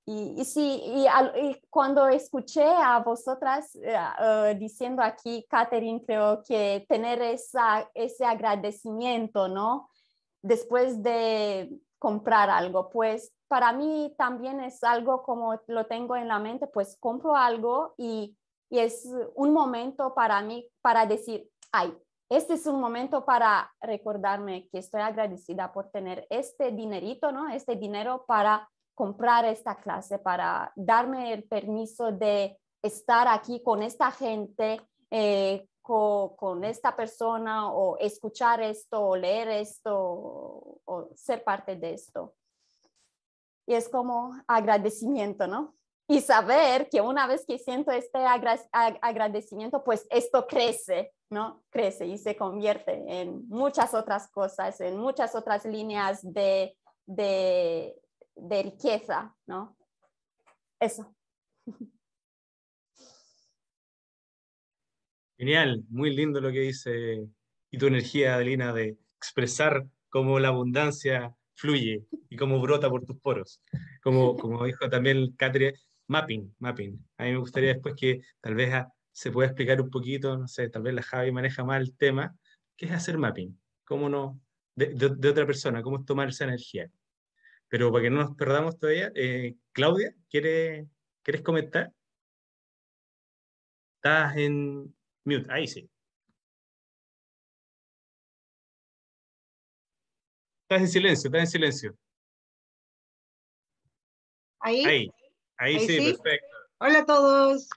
[0.06, 1.06] y, sí, y,
[1.70, 9.48] cuando escuché a vosotras eh, eh, diciendo aquí, Catherine, creo que tener esa, ese agradecimiento,
[9.48, 9.88] ¿no?
[10.42, 16.38] Después de comprar algo, pues para mí también es algo como lo tengo en la
[16.38, 18.36] mente, pues compro algo y,
[18.68, 21.96] y es un momento para mí para decir, ay,
[22.28, 27.48] este es un momento para recordarme que estoy agradecida por tener este dinerito, ¿no?
[27.48, 34.10] Este dinero para comprar esta clase, para darme el permiso de estar aquí con esta
[34.10, 34.80] gente,
[35.10, 42.34] eh, con, esta persona o escuchar esto o leer esto o, ser parte de esto.
[43.66, 45.74] Y es como agradecimiento, ¿no?
[46.06, 48.18] Y saber que una vez que siento este
[48.72, 51.62] agradecimiento, pues esto crece, ¿no?
[51.70, 56.76] Crece y se convierte en muchas otras cosas, en muchas otras líneas de,
[57.06, 57.94] de,
[58.36, 59.76] de riqueza, ¿no?
[60.80, 61.14] Eso.
[65.36, 67.28] Genial, muy lindo lo que dice
[67.70, 73.18] y tu energía, Adelina, de expresar cómo la abundancia fluye y cómo brota por tus
[73.18, 73.60] poros.
[74.02, 75.72] Como, como dijo también Catria,
[76.06, 77.04] mapping, mapping.
[77.18, 78.72] A mí me gustaría después que tal vez
[79.12, 82.36] se pueda explicar un poquito, no sé, tal vez la Javi maneja mal el tema,
[82.76, 83.58] ¿qué es hacer mapping?
[83.84, 84.40] ¿Cómo no?
[84.76, 86.90] De, de, otra persona, ¿cómo es tomar esa energía?
[87.74, 90.86] Pero para que no nos perdamos todavía, eh, Claudia, ¿quieres,
[91.24, 91.92] ¿quieres comentar?
[93.96, 95.90] Estás en, Mute, ahí sí.
[100.62, 101.98] Estás en silencio, estás en silencio.
[104.60, 104.84] Ahí.
[104.84, 105.10] Ahí,
[105.56, 106.56] ahí, sí, perfecto.
[106.78, 107.68] Hola a todos.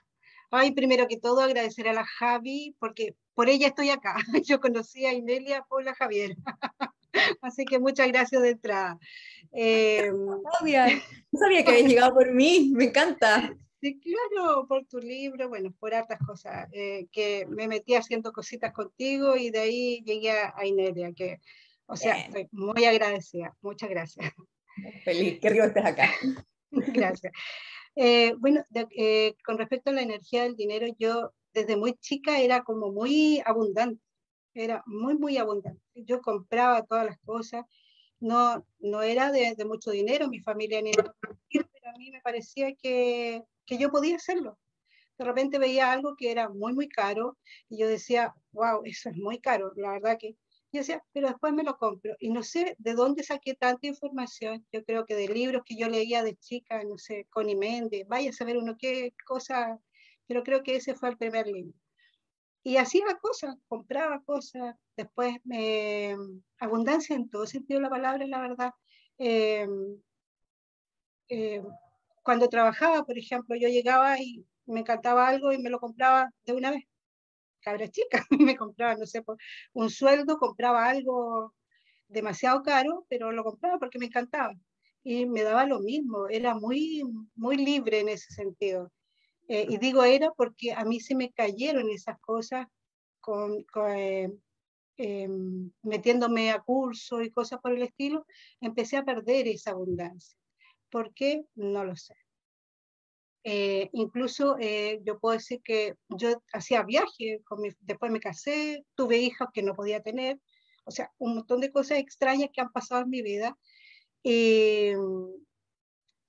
[0.52, 4.14] Ay, primero que todo agradecer a la Javi, porque por ella estoy acá.
[4.46, 6.36] Yo conocí a Inelia por la Javier.
[7.42, 8.98] Así que muchas gracias de entrada.
[9.52, 10.42] Eh, no
[11.38, 13.56] sabía que habías llegado por mí, me encanta.
[13.80, 18.72] Sí, claro, por tu libro, bueno, por hartas cosas, eh, que me metí haciendo cositas
[18.72, 21.38] contigo y de ahí llegué a, Inelia, que,
[21.86, 24.32] o sea, estoy muy agradecida, muchas gracias.
[25.04, 26.10] Feliz, qué rico estés acá.
[26.70, 27.32] gracias.
[27.94, 32.62] Eh, bueno, eh, con respecto a la energía del dinero, yo desde muy chica era
[32.62, 34.02] como muy abundante,
[34.54, 35.82] era muy, muy abundante.
[35.94, 37.64] Yo compraba todas las cosas,
[38.20, 43.42] no, no era de, mucho dinero, mi familia ni pero a mí me parecía que
[43.68, 44.58] que yo podía hacerlo.
[45.18, 47.36] De repente veía algo que era muy, muy caro
[47.68, 49.72] y yo decía, wow, eso es muy caro.
[49.76, 50.36] La verdad que
[50.72, 52.14] yo decía, pero después me lo compro.
[52.18, 54.66] Y no sé de dónde saqué tanta información.
[54.72, 58.30] Yo creo que de libros que yo leía de chica, no sé, Connie Méndez, vaya
[58.30, 59.78] a saber uno qué cosa,
[60.26, 61.74] pero creo que ese fue el primer libro.
[62.62, 66.16] Y hacía cosas, compraba cosas, después me,
[66.58, 68.72] abundancia en todo sentido de la palabra, la verdad.
[69.18, 69.66] Eh,
[71.28, 71.62] eh,
[72.22, 76.52] cuando trabajaba, por ejemplo, yo llegaba y me encantaba algo y me lo compraba de
[76.52, 76.84] una vez.
[77.60, 79.36] Cabra chica, me compraba, no sé, por
[79.72, 81.54] un sueldo, compraba algo
[82.08, 84.54] demasiado caro, pero lo compraba porque me encantaba.
[85.04, 87.02] Y me daba lo mismo, era muy,
[87.36, 88.90] muy libre en ese sentido.
[89.48, 92.66] Eh, y digo era porque a mí se me cayeron esas cosas
[93.20, 93.64] con,
[93.96, 94.30] eh,
[94.98, 98.26] em, metiéndome a curso y cosas por el estilo,
[98.60, 100.38] empecé a perder esa abundancia.
[100.90, 101.44] ¿Por qué?
[101.54, 102.14] No lo sé.
[103.44, 107.40] Eh, incluso eh, yo puedo decir que yo hacía viajes,
[107.80, 110.38] después me casé, tuve hijas que no podía tener,
[110.84, 113.56] o sea, un montón de cosas extrañas que han pasado en mi vida.
[114.22, 114.94] y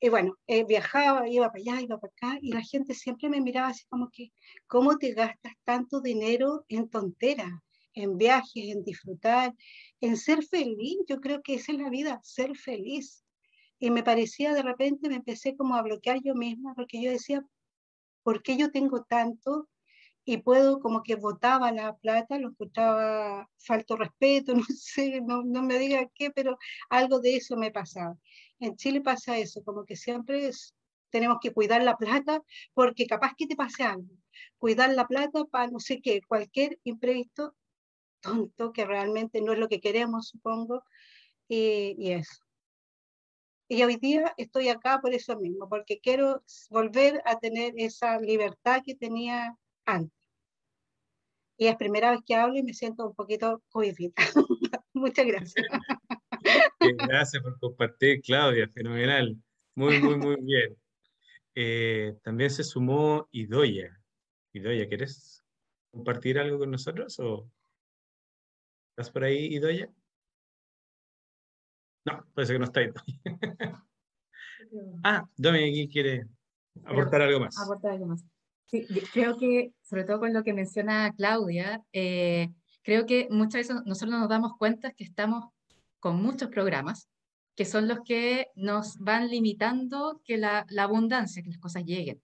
[0.09, 3.69] bueno, eh, viajaba, iba para allá, iba para acá, y la gente siempre me miraba
[3.69, 4.31] así como que,
[4.67, 7.51] ¿cómo te gastas tanto dinero en tonteras,
[7.93, 9.53] en viajes, en disfrutar,
[10.01, 10.97] en ser feliz?
[11.07, 13.23] Yo creo que esa es la vida, ser feliz
[13.79, 17.43] y me parecía de repente, me empecé como a bloquear yo misma, porque yo decía,
[18.23, 19.69] ¿por qué yo tengo tanto?
[20.25, 25.79] Y puedo, como que votaba la plata, lo escuchaba, falto respeto, no sé, no, me
[25.79, 26.57] diga qué, pero
[26.89, 28.17] algo de eso me pasaba.
[28.59, 30.51] En Chile pasa eso, como que siempre
[31.09, 34.09] tenemos que cuidar la plata porque capaz que te pase algo.
[34.57, 37.55] Cuidar la plata para no sé qué, cualquier imprevisto
[38.21, 40.83] tonto que realmente no es lo que queremos, supongo,
[41.47, 42.43] y, y eso.
[43.67, 48.81] Y hoy día estoy acá por eso mismo, porque quiero volver a tener esa libertad
[48.83, 49.55] que tenía
[49.85, 50.17] antes.
[51.57, 54.13] Y es primera vez que hablo y me siento un poquito cohibida.
[54.93, 55.67] Muchas gracias.
[57.09, 59.35] Gracias por compartir, Claudia, fenomenal.
[59.75, 60.75] Muy, muy, muy bien.
[61.61, 63.99] Eh, también se sumó Idoya.
[64.53, 65.43] Idoya, ¿quieres
[65.91, 67.19] compartir algo con nosotros?
[67.19, 67.49] ¿O
[68.99, 69.89] ¿Estás por ahí, Idoya?
[72.03, 72.89] No, parece que no está ahí.
[75.05, 76.27] ah, Dominique quiere
[76.83, 77.57] aportar algo más.
[77.57, 78.25] Aportar algo más.
[78.65, 82.49] Sí, creo que, sobre todo con lo que menciona Claudia, eh,
[82.83, 85.45] creo que muchas veces nosotros nos damos cuenta que estamos
[86.01, 87.07] con muchos programas
[87.55, 92.21] que son los que nos van limitando que la, la abundancia, que las cosas lleguen.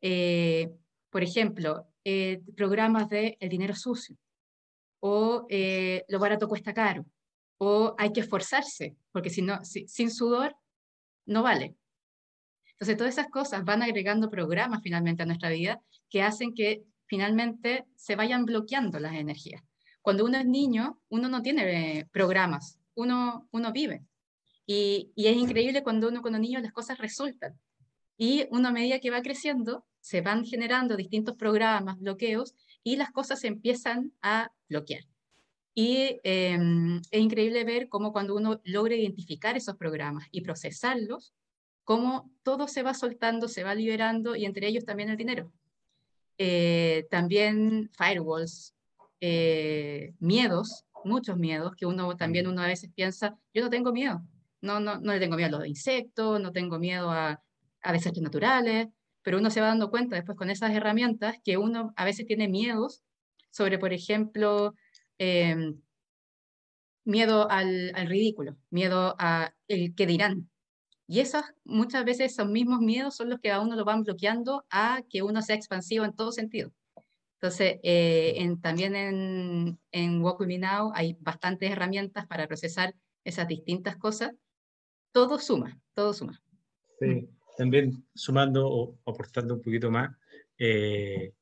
[0.00, 0.70] Eh,
[1.10, 4.16] por ejemplo, eh, programas de el dinero sucio.
[5.00, 7.06] O eh, lo barato cuesta caro,
[7.58, 10.56] o hay que esforzarse, porque si no, sin sudor
[11.26, 11.74] no vale.
[12.72, 15.80] Entonces, todas esas cosas van agregando programas finalmente a nuestra vida
[16.10, 19.62] que hacen que finalmente se vayan bloqueando las energías.
[20.02, 24.04] Cuando uno es niño, uno no tiene eh, programas, uno, uno vive.
[24.66, 27.58] Y, y, es increíble cuando uno cuando niño las cosas resultan.
[28.18, 33.10] Y uno a medida que va creciendo, se van generando distintos programas, bloqueos, y las
[33.10, 35.04] cosas se empiezan a bloquear.
[35.74, 41.34] Y em, es increíble ver cómo cuando uno logra identificar esos programas y procesarlos,
[41.84, 45.52] cómo todo se va soltando, se va liberando, y entre ellos también el dinero.
[46.38, 48.74] Eh, también firewalls,
[49.20, 54.22] eh, miedos, muchos miedos, que uno también uno a veces piensa, yo no tengo miedo,
[54.62, 57.42] no, no, no le tengo miedo a los insectos, no tengo miedo a,
[57.82, 58.88] a desastres naturales,
[59.22, 62.48] pero uno se va dando cuenta después con esas herramientas que uno a veces tiene
[62.48, 63.02] miedos
[63.56, 64.74] sobre, por ejemplo,
[65.16, 65.80] em,
[67.04, 70.50] miedo al, al, ridículo, miedo a el que dirán,
[71.08, 74.66] y esos muchas veces esos mismos miedos son los que a uno lo van bloqueando
[74.70, 76.72] a que uno sea expansivo en todo sentido.
[77.34, 83.46] Entonces, eh, también en, en Walk With Me Now hay bastantes herramientas para procesar esas
[83.46, 84.32] distintas cosas.
[85.12, 86.42] Todo suma, todo suma.
[86.98, 90.14] Sí, también sumando o aportando un poquito más
[90.58, 91.32] eh,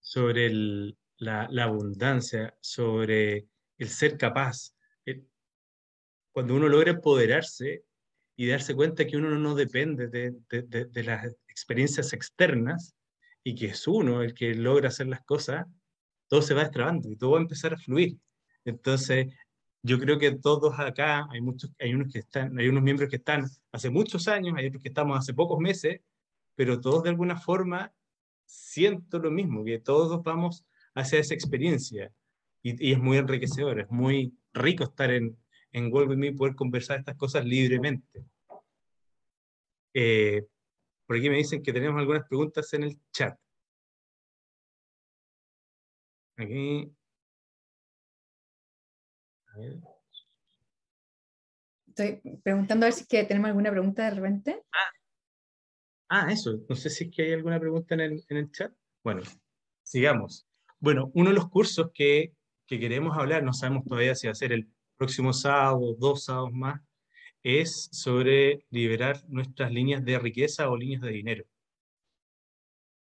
[0.00, 3.46] sobre el, la, abundancia, sobre
[3.78, 4.74] el ser capaz.
[6.32, 7.84] cuando uno logra empoderarse,
[8.38, 12.94] y darse cuenta que uno no depende de, de, de, las experiencias externas
[13.42, 15.66] y que es uno el que logra hacer las cosas,
[16.28, 18.16] todo se va destrabando y todo va a empezar a fluir.
[18.64, 19.34] Entonces,
[19.82, 23.16] yo creo que todos acá, hay, muchos, hay, unos que están, hay unos miembros que
[23.16, 26.00] están hace muchos años, hay otros que estamos hace pocos meses,
[26.54, 27.92] pero todos de alguna forma
[28.46, 30.64] siento lo mismo, que todos vamos
[30.98, 32.12] hacia esa experiencia
[32.62, 35.36] y, y es muy enriquecedor, es muy rico estar en,
[35.72, 38.24] en World With Me poder conversar estas cosas libremente.
[39.94, 40.46] Eh,
[41.06, 43.38] por aquí me dicen que tenemos algunas preguntas en el chat.
[46.36, 46.92] Aquí.
[51.88, 54.62] Estoy preguntando a ver si que tenemos alguna pregunta de repente.
[54.72, 54.90] Ah.
[56.10, 56.60] ah, eso.
[56.68, 58.72] No sé si es que hay alguna pregunta en el, en el chat.
[59.02, 59.22] Bueno,
[59.82, 60.47] sigamos.
[60.80, 62.32] Bueno, uno de los cursos que,
[62.66, 66.52] que queremos hablar, no sabemos todavía si va a ser el próximo sábado, dos sábados
[66.52, 66.80] más,
[67.42, 71.44] es sobre liberar nuestras líneas de riqueza o líneas de dinero,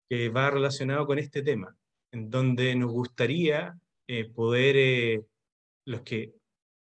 [0.09, 1.75] que va relacionado con este tema,
[2.11, 5.25] en donde nos gustaría eh, poder, eh,
[5.87, 6.35] los que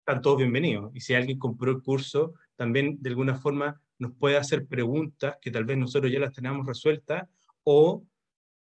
[0.00, 4.36] están todos bienvenidos, y si alguien compró el curso, también de alguna forma nos puede
[4.36, 7.28] hacer preguntas que tal vez nosotros ya las tenemos resueltas
[7.62, 8.04] o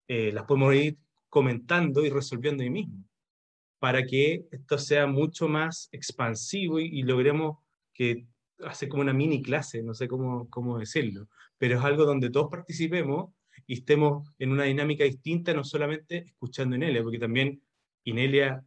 [0.09, 0.99] eh, las podemos ir
[1.31, 3.05] comentando y resolviendo ahí mismo
[3.81, 7.59] para que esto sea mucho más expansivo y, logremos
[7.95, 8.27] que
[8.63, 12.51] hace como una mini clase, no sé cómo, cómo decirlo, pero es algo donde todos
[12.51, 13.33] participemos
[13.67, 17.63] y estemos en una dinámica distinta, no solamente escuchando Inelia, porque también
[18.05, 18.63] Inelia,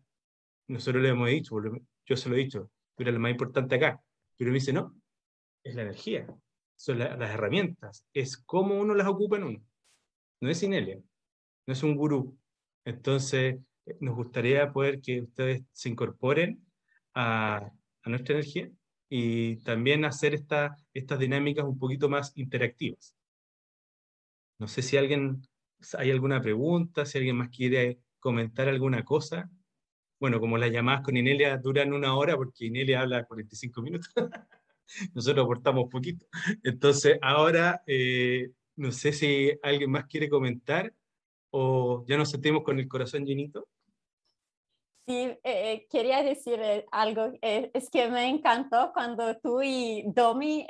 [0.67, 1.55] nosotros le hemos dicho,
[2.05, 4.01] yo se lo he dicho, pero lo más importante acá,
[4.35, 4.95] pero me dice, no,
[5.63, 6.25] es la energía,
[6.75, 9.63] son las herramientas, es cómo uno las ocupa en uno,
[10.41, 10.99] no es Inelia,
[11.67, 12.35] no es un gurú.
[12.85, 13.59] Entonces,
[13.99, 16.65] nos gustaría poder que ustedes se incorporen
[17.13, 17.71] a,
[18.05, 18.69] nuestra energía
[19.09, 23.15] y también hacer esta, estas dinámicas un poquito más interactivas.
[24.59, 25.41] No sé si alguien,
[25.97, 29.49] hay alguna pregunta, si alguien más quiere comentar alguna cosa.
[30.19, 34.13] Bueno, como las llamadas con Inelia duran una hora porque Inelia habla 45 minutos.
[35.13, 36.25] Nosotros aportamos poquito.
[36.63, 40.93] Entonces, ahora, eh, no sé si alguien más quiere comentar
[41.53, 43.67] o ya nos sentimos con el corazón llenito.
[45.05, 47.31] Sí, eh, eh, quería decir eh, algo.
[47.41, 50.65] es que me encantó cuando tú y Domi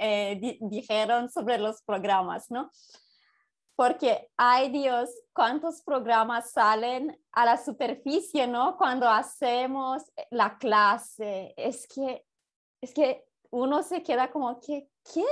[0.60, 2.70] dijeron sobre los programas, ¿no?
[3.76, 8.76] Porque, ay Dios, cuántos programas salen a la superficie, ¿no?
[8.78, 11.54] Cuando hacemos la clase.
[11.56, 12.26] Es que,
[12.82, 15.26] es que uno se queda como que, ¿qué?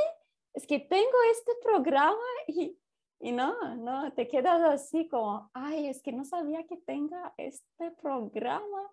[0.53, 2.17] Es que tengo este programa
[2.47, 2.77] y,
[3.21, 7.91] y no, no, te quedas así como, ay, es que no sabía que tenga este
[7.91, 8.89] programa.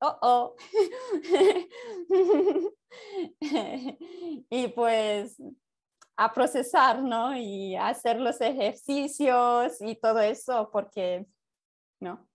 [0.00, 0.54] Oh, oh.
[4.50, 5.36] y pues
[6.16, 7.36] a procesar, ¿no?
[7.36, 11.26] Y hacer los ejercicios y todo eso, porque,
[12.00, 12.28] ¿no?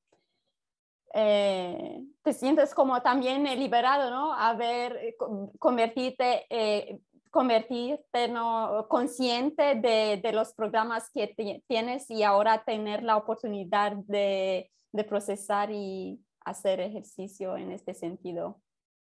[1.13, 4.33] Eh, te sientes como también liberado, ¿no?
[4.33, 5.15] A ver, eh,
[5.57, 6.99] convertirte, eh,
[7.37, 8.87] convertirte ¿no?
[8.89, 11.35] consciente de, de, los programas que
[11.67, 18.59] tienes y ahora tener la oportunidad de, de, procesar y hacer ejercicio en este sentido.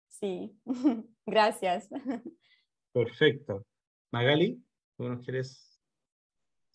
[0.08, 0.52] Sí,
[1.26, 1.88] gracias.
[2.92, 3.64] Perfecto.
[4.10, 4.60] Magali,
[4.96, 5.80] ¿tú nos quieres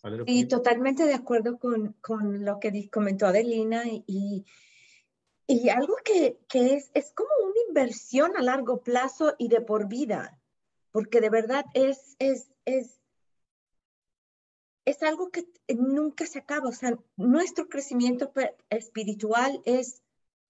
[0.01, 0.23] hablar?
[0.25, 4.45] Sí, totalmente de acuerdo con, con lo que comentó Adelina y,
[5.45, 9.89] y algo que, que, es, es como una inversión a largo plazo y de por
[9.89, 10.38] vida,
[10.91, 12.99] porque de verdad es, es, es,
[14.85, 16.69] es algo que nunca se acaba.
[16.69, 18.31] O sea, nuestro crecimiento
[18.69, 20.01] espiritual es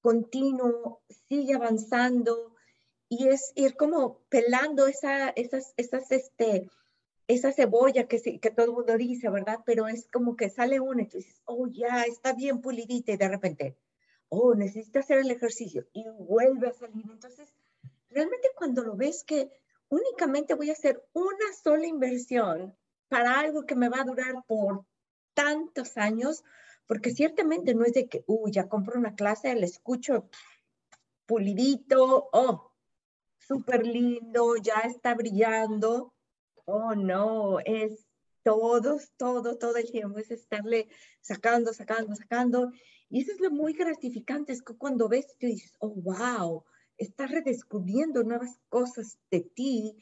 [0.02, 2.56] continuo, sigue avanzando,
[3.10, 6.70] y es ir como pelando esa, esas, esas, este,
[7.28, 9.60] esa cebolla que, que todo el mundo dice, ¿verdad?
[9.66, 13.18] Pero es como que sale uno y tú dices, oh, ya, está bien pulidita y
[13.18, 13.76] de repente,
[14.30, 17.04] oh, necesita hacer el ejercicio y vuelve a salir.
[17.10, 17.52] Entonces,
[18.12, 19.50] realmente cuando lo ves que
[19.90, 22.76] únicamente voy a hacer una sola inversión
[23.08, 24.86] para algo que me va a durar por
[25.34, 26.44] tantos años,
[26.88, 30.30] porque ciertamente no es de que, uy, ya compro una clase, la escucho
[31.26, 32.72] pulidito, oh,
[33.38, 36.14] súper lindo, ya está brillando.
[36.66, 38.06] Oh, no, es
[38.44, 40.88] todos, todo, todo el tiempo, es estarle
[41.22, 42.72] sacando, sacando, sacando.
[43.10, 46.64] Y eso es lo muy gratificante, es que cuando ves, tú dices, oh, wow,
[47.00, 49.98] estás redescubriendo nuevas cosas de ti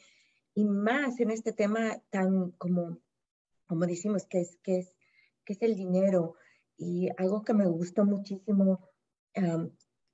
[0.53, 2.99] y más en este tema tan como,
[3.67, 4.95] como decimos, que es, que es,
[5.45, 6.35] que es el dinero.
[6.77, 8.81] Y algo que me gustó muchísimo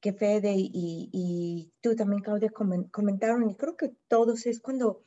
[0.01, 5.01] que Fede y, y tú también, Claudia, comentaron, y creo que todos, es cuando,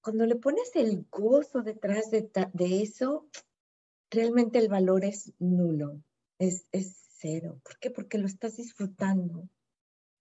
[0.00, 3.28] cuando le pones el gozo detrás de, de eso,
[4.10, 6.02] realmente el valor es nulo,
[6.38, 7.60] es, es cero.
[7.62, 7.90] ¿Por qué?
[7.90, 9.48] Porque lo estás disfrutando,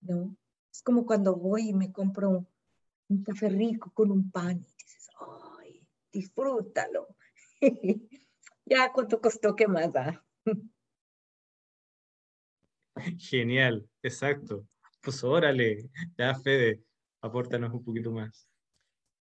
[0.01, 0.35] ¿no?
[0.71, 2.47] Es como cuando voy y me compro
[3.09, 5.09] un café rico con un pan y dices,
[5.59, 7.15] ¡ay, disfrútalo!
[8.65, 9.55] ya, ¿cuánto costó?
[9.55, 10.25] ¿Qué más da?
[13.17, 14.65] Genial, exacto.
[15.01, 16.83] Pues órale, ya Fede,
[17.21, 18.47] apórtanos un poquito más.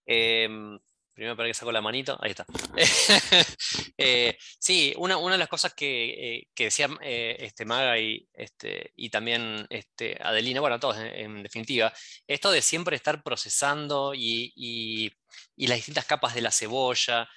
[0.05, 0.77] Em,
[1.19, 2.45] primero para que saco la manito, ahí está.
[4.01, 8.25] Eh, sí, una, una, de las cosas que, eh, que decía eh, este Maga y,
[8.33, 11.91] este, y también este, Adelina, bueno, todos en, definitiva,
[12.25, 15.11] esto de siempre estar procesando y, y,
[15.57, 17.27] y las distintas capas de la cebolla.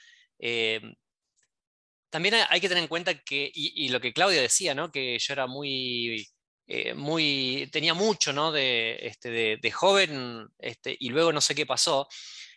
[2.11, 4.93] También hay que tener en cuenta que, y, lo que Claudia decía, ¿no?
[4.93, 6.29] que yo era muy,
[6.69, 8.53] eh, muy tenía mucho ¿no?
[8.53, 12.07] de, este, de, joven este, y luego no sé qué pasó.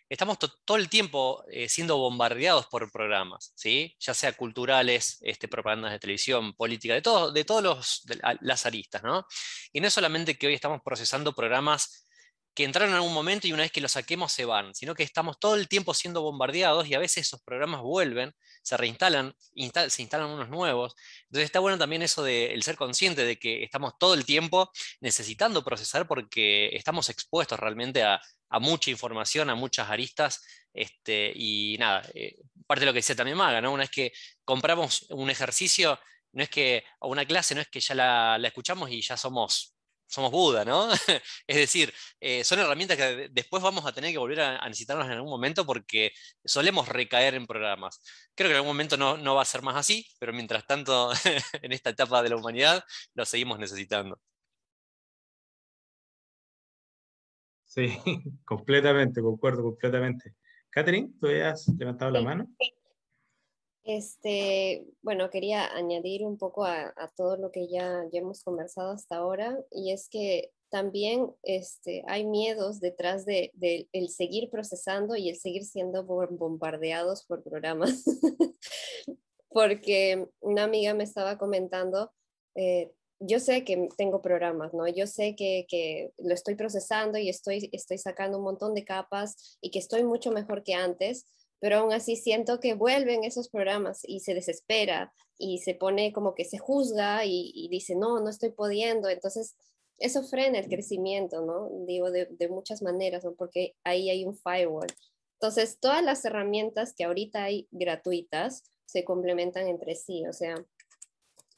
[0.08, 3.96] Estamos todo el tiempo eh, siendo bombardeados por programas, ¿sí?
[4.00, 8.04] ya sea culturales, este, propagandas de televisión, política, de, todo, de todos los,
[8.42, 9.02] las aristas.
[9.04, 9.26] ¿no?
[9.74, 12.05] Y no es solamente que hoy estamos procesando programas
[12.56, 15.04] que entraron en algún momento y una vez que los saquemos se van, sino que
[15.04, 18.34] estamos todo el tiempo siendo bombardeados y a veces esos programas vuelven,
[18.64, 19.36] se reinstalan,
[19.90, 20.96] se instalan unos nuevos.
[21.26, 24.72] Entonces está bueno también eso de el ser consciente de que estamos todo el tiempo
[25.02, 28.22] necesitando procesar porque estamos expuestos realmente a,
[28.62, 30.42] mucha información, a muchas aristas.
[30.74, 33.74] Este, y nada, eh, parte de lo que decía también Maga, ¿no?
[33.74, 34.14] Una vez que
[34.46, 36.00] compramos un ejercicio,
[36.32, 39.75] no es que, o una clase, no es que ya la escuchamos y ya somos
[40.08, 40.90] somos Buda, ¿no?
[41.48, 45.14] es decir, eh, son herramientas que después vamos a tener que volver a, necesitarlas en
[45.14, 46.12] algún momento porque
[46.44, 48.02] solemos recaer en programas.
[48.36, 51.12] Creo que en algún momento no, no va a ser más así, pero mientras tanto,
[51.62, 52.84] en esta etapa de la humanidad,
[53.14, 54.20] lo seguimos necesitando.
[57.66, 57.90] Sí,
[58.46, 60.34] completamente, concuerdo completamente.
[60.70, 62.48] Catherine, ¿tú has levantado la mano?
[63.86, 69.18] Este, bueno, quería añadir un poco a, todo lo que ya, ya, hemos conversado hasta
[69.18, 73.52] ahora, y es que también este, hay miedos detrás de,
[73.94, 78.04] el seguir procesando y el seguir siendo bombardeados por programas.
[79.50, 82.12] Porque una amiga me estaba comentando,
[82.56, 84.88] eh, yo sé que tengo programas, ¿no?
[84.88, 89.58] Yo sé que, que, lo estoy procesando y estoy, estoy sacando un montón de capas
[89.62, 91.28] y que estoy mucho mejor que antes,
[91.66, 96.36] pero aún así siento que vuelven esos programas y se desespera y se pone como
[96.36, 99.10] que se juzga y, dice, no, no estoy pudiendo.
[99.10, 99.56] Entonces,
[99.98, 101.72] eso frena el crecimiento, ¿no?
[101.88, 103.34] Digo, de, muchas maneras, ¿no?
[103.34, 104.86] Porque ahí hay un firewall.
[105.40, 110.64] Entonces, todas las herramientas que ahorita hay gratuitas se complementan entre sí, o sea,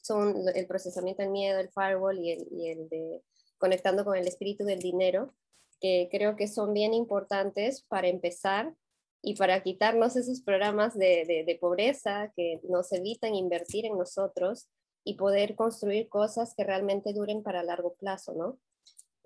[0.00, 3.22] son el procesamiento del miedo, el firewall y el, y el de
[3.58, 5.34] conectando con el espíritu del dinero,
[5.82, 8.74] que creo que son bien importantes para empezar
[9.22, 14.68] y para quitarnos esos programas de, pobreza que nos evitan invertir en nosotros
[15.04, 18.58] y poder construir cosas que realmente duren para largo plazo, ¿no?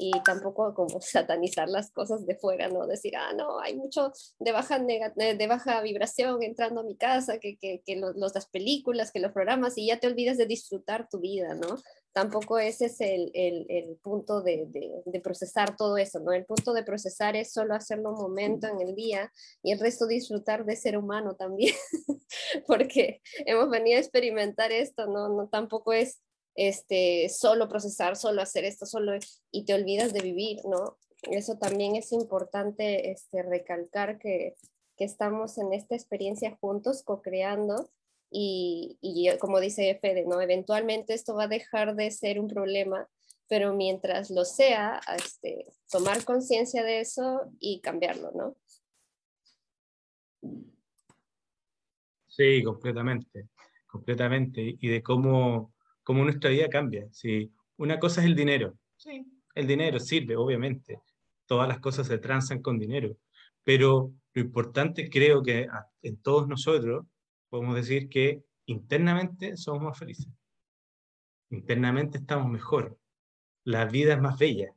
[0.02, 2.86] Y tampoco como satanizar las cosas de fuera, ¿no?
[2.88, 7.56] Decir, ah, no, hay mucho de baja, de baja vibración entrando a mi casa, que,
[7.56, 11.20] que, que los, las películas, que los programas, y ya te olvidas de disfrutar tu
[11.20, 11.76] vida, ¿no?
[12.12, 14.66] Tampoco ese es el, el, el punto de,
[15.06, 16.32] de, procesar todo eso, ¿no?
[16.32, 19.32] El punto de procesar es solo hacerlo un momento en el día
[19.62, 21.74] y el resto disfrutar de ser humano también,
[22.66, 25.28] porque hemos venido a experimentar esto, ¿no?
[25.28, 26.20] No tampoco es
[26.54, 29.12] este, solo procesar, solo hacer esto, solo,
[29.50, 30.98] y te olvidas de vivir, ¿no?
[31.22, 34.54] Eso también es importante este, recalcar que,
[34.96, 37.90] que estamos en esta experiencia juntos, co-creando,
[38.30, 40.40] y, y, como dice Fede, ¿no?
[40.40, 43.06] Eventualmente esto va a dejar de ser un problema,
[43.46, 48.56] pero mientras lo sea, este, tomar conciencia de eso y cambiarlo, ¿no?
[52.26, 53.48] Sí, completamente,
[53.86, 54.76] completamente.
[54.80, 57.06] Y de cómo, cómo nuestra vida cambia.
[57.12, 58.78] Sí, una cosa es el dinero.
[58.96, 59.24] Sí,
[59.54, 61.00] el dinero sirve, obviamente.
[61.46, 63.16] Todas las cosas se transan con dinero.
[63.64, 65.66] Pero lo importante creo que
[66.02, 67.06] en todos nosotros
[67.48, 70.28] podemos decir que internamente somos más felices.
[71.50, 72.98] Internamente estamos mejor.
[73.64, 74.74] La vida es más bella.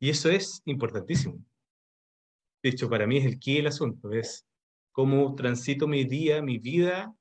[0.00, 1.38] Y eso es importantísimo.
[2.62, 4.12] De hecho, para mí es el key del asunto.
[4.12, 4.46] Es
[4.90, 7.14] cómo transito mi día, mi vida,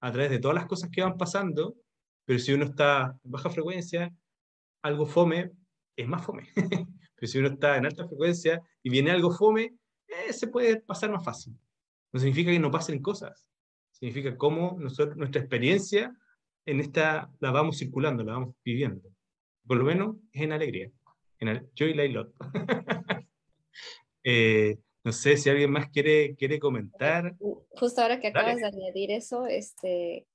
[0.00, 1.76] a través de todas las cosas que van pasando
[2.30, 4.14] pero si uno está en baja frecuencia,
[4.82, 5.50] algo fome
[5.96, 6.46] es más fome.
[7.16, 9.74] pero si uno está en alta frecuencia y viene algo fome,
[10.06, 11.58] eh, se puede pasar más fácil.
[12.12, 13.48] No significa que no pasen cosas,
[13.90, 16.16] significa cómo nosotros, nuestra experiencia
[16.66, 19.10] en esta la vamos circulando, la vamos viviendo.
[19.66, 20.88] Por lo menos es en alegría,
[21.40, 22.32] en joy, light, lot.
[24.22, 27.34] eh, no sé si alguien más quiere, quiere comentar.
[27.70, 30.28] Justo ahora que acabas de añadir eso, este,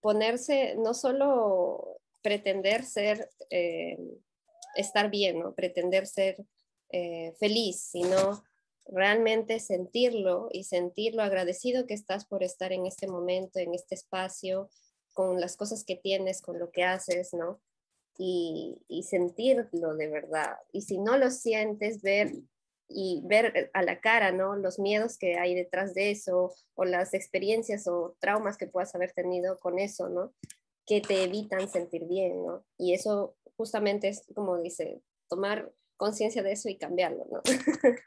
[0.00, 3.98] ponerse, no solo pretender ser, eh,
[4.76, 5.54] estar bien, ¿no?
[5.54, 6.44] pretender ser
[6.90, 8.42] eh, feliz, sino
[8.86, 13.94] realmente sentirlo y sentir lo agradecido que estás por estar en este momento, en este
[13.94, 14.70] espacio,
[15.12, 17.60] con las cosas que tienes, con lo que haces, ¿no?
[18.16, 20.56] Y, y sentirlo de verdad.
[20.72, 22.32] Y si no lo sientes, ver
[22.88, 24.56] y ver a la cara, ¿no?
[24.56, 29.12] Los miedos que hay detrás de eso o las experiencias o traumas que puedas haber
[29.12, 30.32] tenido con eso, ¿no?
[30.86, 32.64] Que te evitan sentir bien, ¿no?
[32.78, 37.42] Y eso justamente es, como dice, tomar conciencia de eso y cambiarlo, ¿no?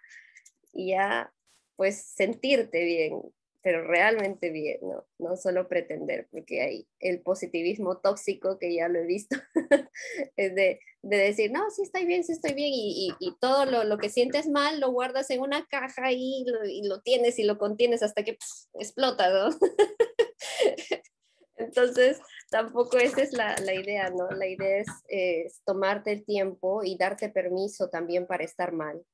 [0.73, 1.31] y ya,
[1.75, 3.21] pues sentirte bien,
[3.61, 5.05] pero realmente bien, ¿no?
[5.19, 9.35] No solo pretender, porque hay el positivismo tóxico que ya lo he visto,
[10.35, 13.65] es de, de, decir, no, sí estoy bien, sí estoy bien, y, y, y todo
[13.65, 17.37] lo, lo, que sientes mal lo guardas en una caja y lo, y lo tienes
[17.39, 19.49] y lo contienes hasta que pff, explota, ¿no?
[21.57, 24.27] Entonces, tampoco esa es la, la idea, ¿no?
[24.31, 29.05] La idea es, es tomarte el tiempo y darte permiso también para estar mal.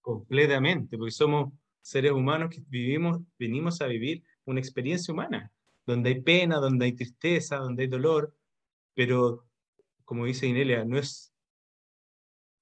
[0.00, 1.52] Completamente, porque somos
[1.82, 5.52] seres humanos que vivimos, venimos a vivir una experiencia humana,
[5.86, 8.34] donde hay pena, donde hay tristeza, donde hay dolor,
[8.94, 9.46] pero
[10.04, 11.32] como dice Inelia, no es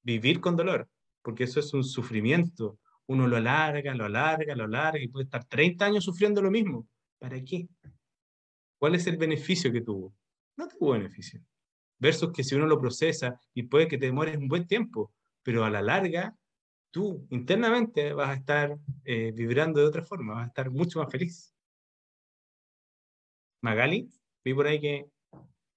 [0.03, 0.89] vivir con dolor,
[1.23, 2.79] porque eso es un sufrimiento.
[3.07, 6.87] Uno lo alarga, lo alarga, lo alarga y puede estar 30 años sufriendo lo mismo.
[7.19, 7.67] ¿Para qué?
[8.79, 10.15] ¿Cuál es el beneficio que tuvo?
[10.57, 11.41] No tuvo beneficio.
[11.99, 15.13] Versus que si uno lo procesa y puede que te demores un buen tiempo,
[15.43, 16.37] pero a la larga
[16.91, 21.11] tú internamente vas a estar eh, vibrando de otra forma, vas a estar mucho más
[21.11, 21.55] feliz.
[23.61, 24.09] Magali,
[24.45, 25.07] vi por ahí que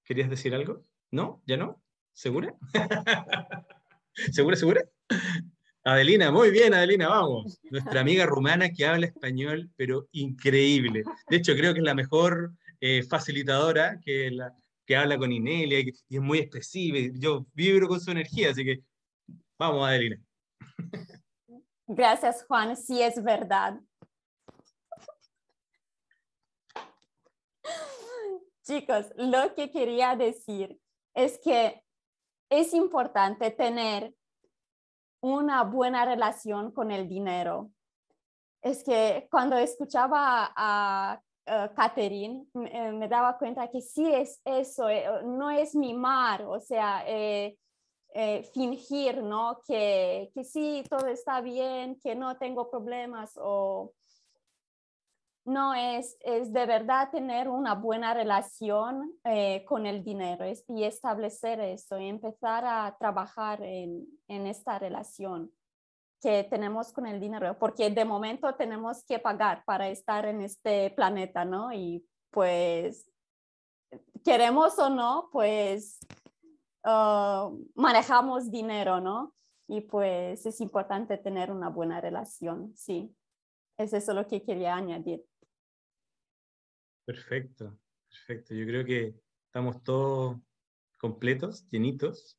[0.03, 0.85] querías decir algo.
[1.11, 1.41] ¿No?
[1.45, 1.83] ¿Ya no?
[2.13, 2.55] ¿Segura?
[4.31, 4.81] ¿Segura, segura?
[5.83, 7.59] Adelina, muy bien, Adelina, vamos.
[7.69, 11.03] Nuestra amiga rumana que habla español, pero increíble.
[11.27, 14.37] De hecho, creo que es la mejor eh, facilitadora que,
[14.85, 16.99] que habla con Inelia y, y es muy expresiva.
[17.15, 18.83] Yo vibro con su energía, así que
[19.57, 20.17] vamos, Adelina.
[21.87, 22.77] Gracias, Juan.
[22.77, 23.79] Sí, es verdad.
[28.63, 30.79] Chicos, lo que quería decir
[31.13, 31.83] es que
[32.49, 34.13] es importante tener
[35.21, 37.71] una buena relación con el dinero.
[38.61, 41.21] Es que cuando escuchaba a,
[41.75, 47.03] Catherine, me, me, daba cuenta que sí es eso, eh, no es mimar, o sea,
[47.05, 47.57] eh,
[48.13, 49.61] eh, fingir, ¿no?
[49.65, 53.93] Que, que sí, todo está bien, que no tengo problemas o
[55.45, 60.83] no es, es de verdad tener una buena relación eh, con el dinero es, y
[60.83, 65.51] establecer eso y empezar a trabajar en, en, esta relación
[66.21, 70.91] que tenemos con el dinero, porque de momento tenemos que pagar para estar en este
[70.91, 71.73] planeta, ¿no?
[71.73, 73.09] Y pues,
[74.23, 75.97] queremos o no, pues
[76.83, 79.35] ah, manejamos dinero, ¿no?
[79.67, 83.15] Y pues es importante tener una buena relación, sí.
[83.77, 85.23] Es eso lo que quería añadir.
[87.05, 87.77] Perfecto,
[88.07, 88.53] perfecto.
[88.53, 89.15] Yo creo que
[89.45, 90.37] estamos todos
[90.97, 92.37] completos, llenitos,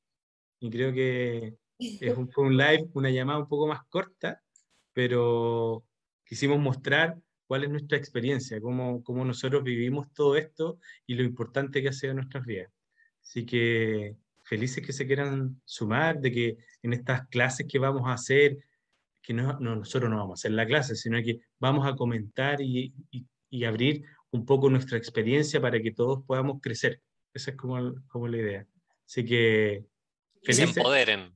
[0.61, 4.41] y creo que es un, fue un live, una llamada un poco más corta,
[4.93, 5.85] pero
[6.25, 11.83] quisimos mostrar cuál es nuestra experiencia, cómo, cómo nosotros vivimos todo esto y lo importante
[11.83, 12.73] que ha sido nuestras vidas.
[13.23, 14.17] Así que
[14.53, 18.59] felices que se quieran sumar, de que en estas clases que vamos a hacer,
[19.23, 22.93] que no, nosotros no vamos a hacer la clase, sino que vamos a comentar y,
[23.11, 27.01] y, y abrir un poco nuestra experiencia para que todos podamos crecer.
[27.33, 28.67] Esa es como, como la idea.
[29.07, 29.87] Así que...
[30.43, 31.33] Que se empoderen.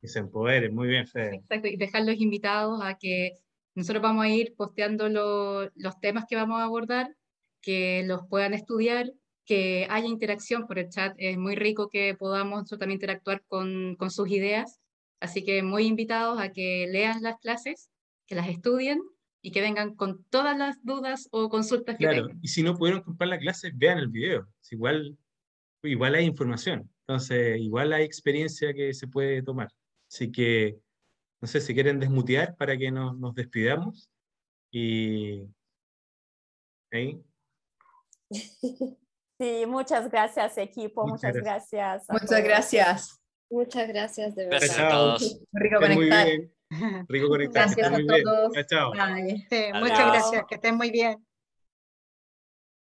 [0.00, 1.36] Que se empoderen, muy bien, Fede.
[1.36, 3.34] Exacto, y dejarlos invitados a que
[3.76, 7.14] nosotros vamos a ir posteando los temas que vamos a abordar,
[7.62, 9.12] que los puedan estudiar,
[9.46, 11.14] que haya interacción por el chat.
[11.18, 14.80] Es muy rico que podamos también interactuar con, con sus ideas.
[15.20, 17.88] Así que muy invitados a que lean las clases,
[18.26, 19.00] que las estudien
[19.40, 23.02] y que vengan con todas las dudas o consultas que claro, y si no pudieron
[23.02, 24.46] comprar la clase, vean el video.
[24.70, 25.16] Igual,
[25.84, 26.90] igual hay información.
[27.06, 29.68] Entonces, igual hay experiencia que se puede tomar.
[30.10, 30.78] Así que
[31.40, 34.10] no sé si quieren desmutear para que nos, nos despidamos.
[34.72, 35.44] Y.
[36.90, 37.22] ¿Ahí?
[39.38, 41.06] Sí, muchas gracias, equipo.
[41.06, 42.06] Muchas, gracias.
[42.08, 43.20] muchas gracias.
[43.50, 44.58] Muchas gracias, de verdad.
[44.60, 45.40] Gracias a todos.
[45.52, 46.28] Rico conectar.
[47.08, 47.76] Rico conectar.
[47.76, 48.52] Gracias a todos.
[48.54, 49.16] Chao, chao.
[49.50, 51.25] Sí, muchas gracias, que estén muy bien.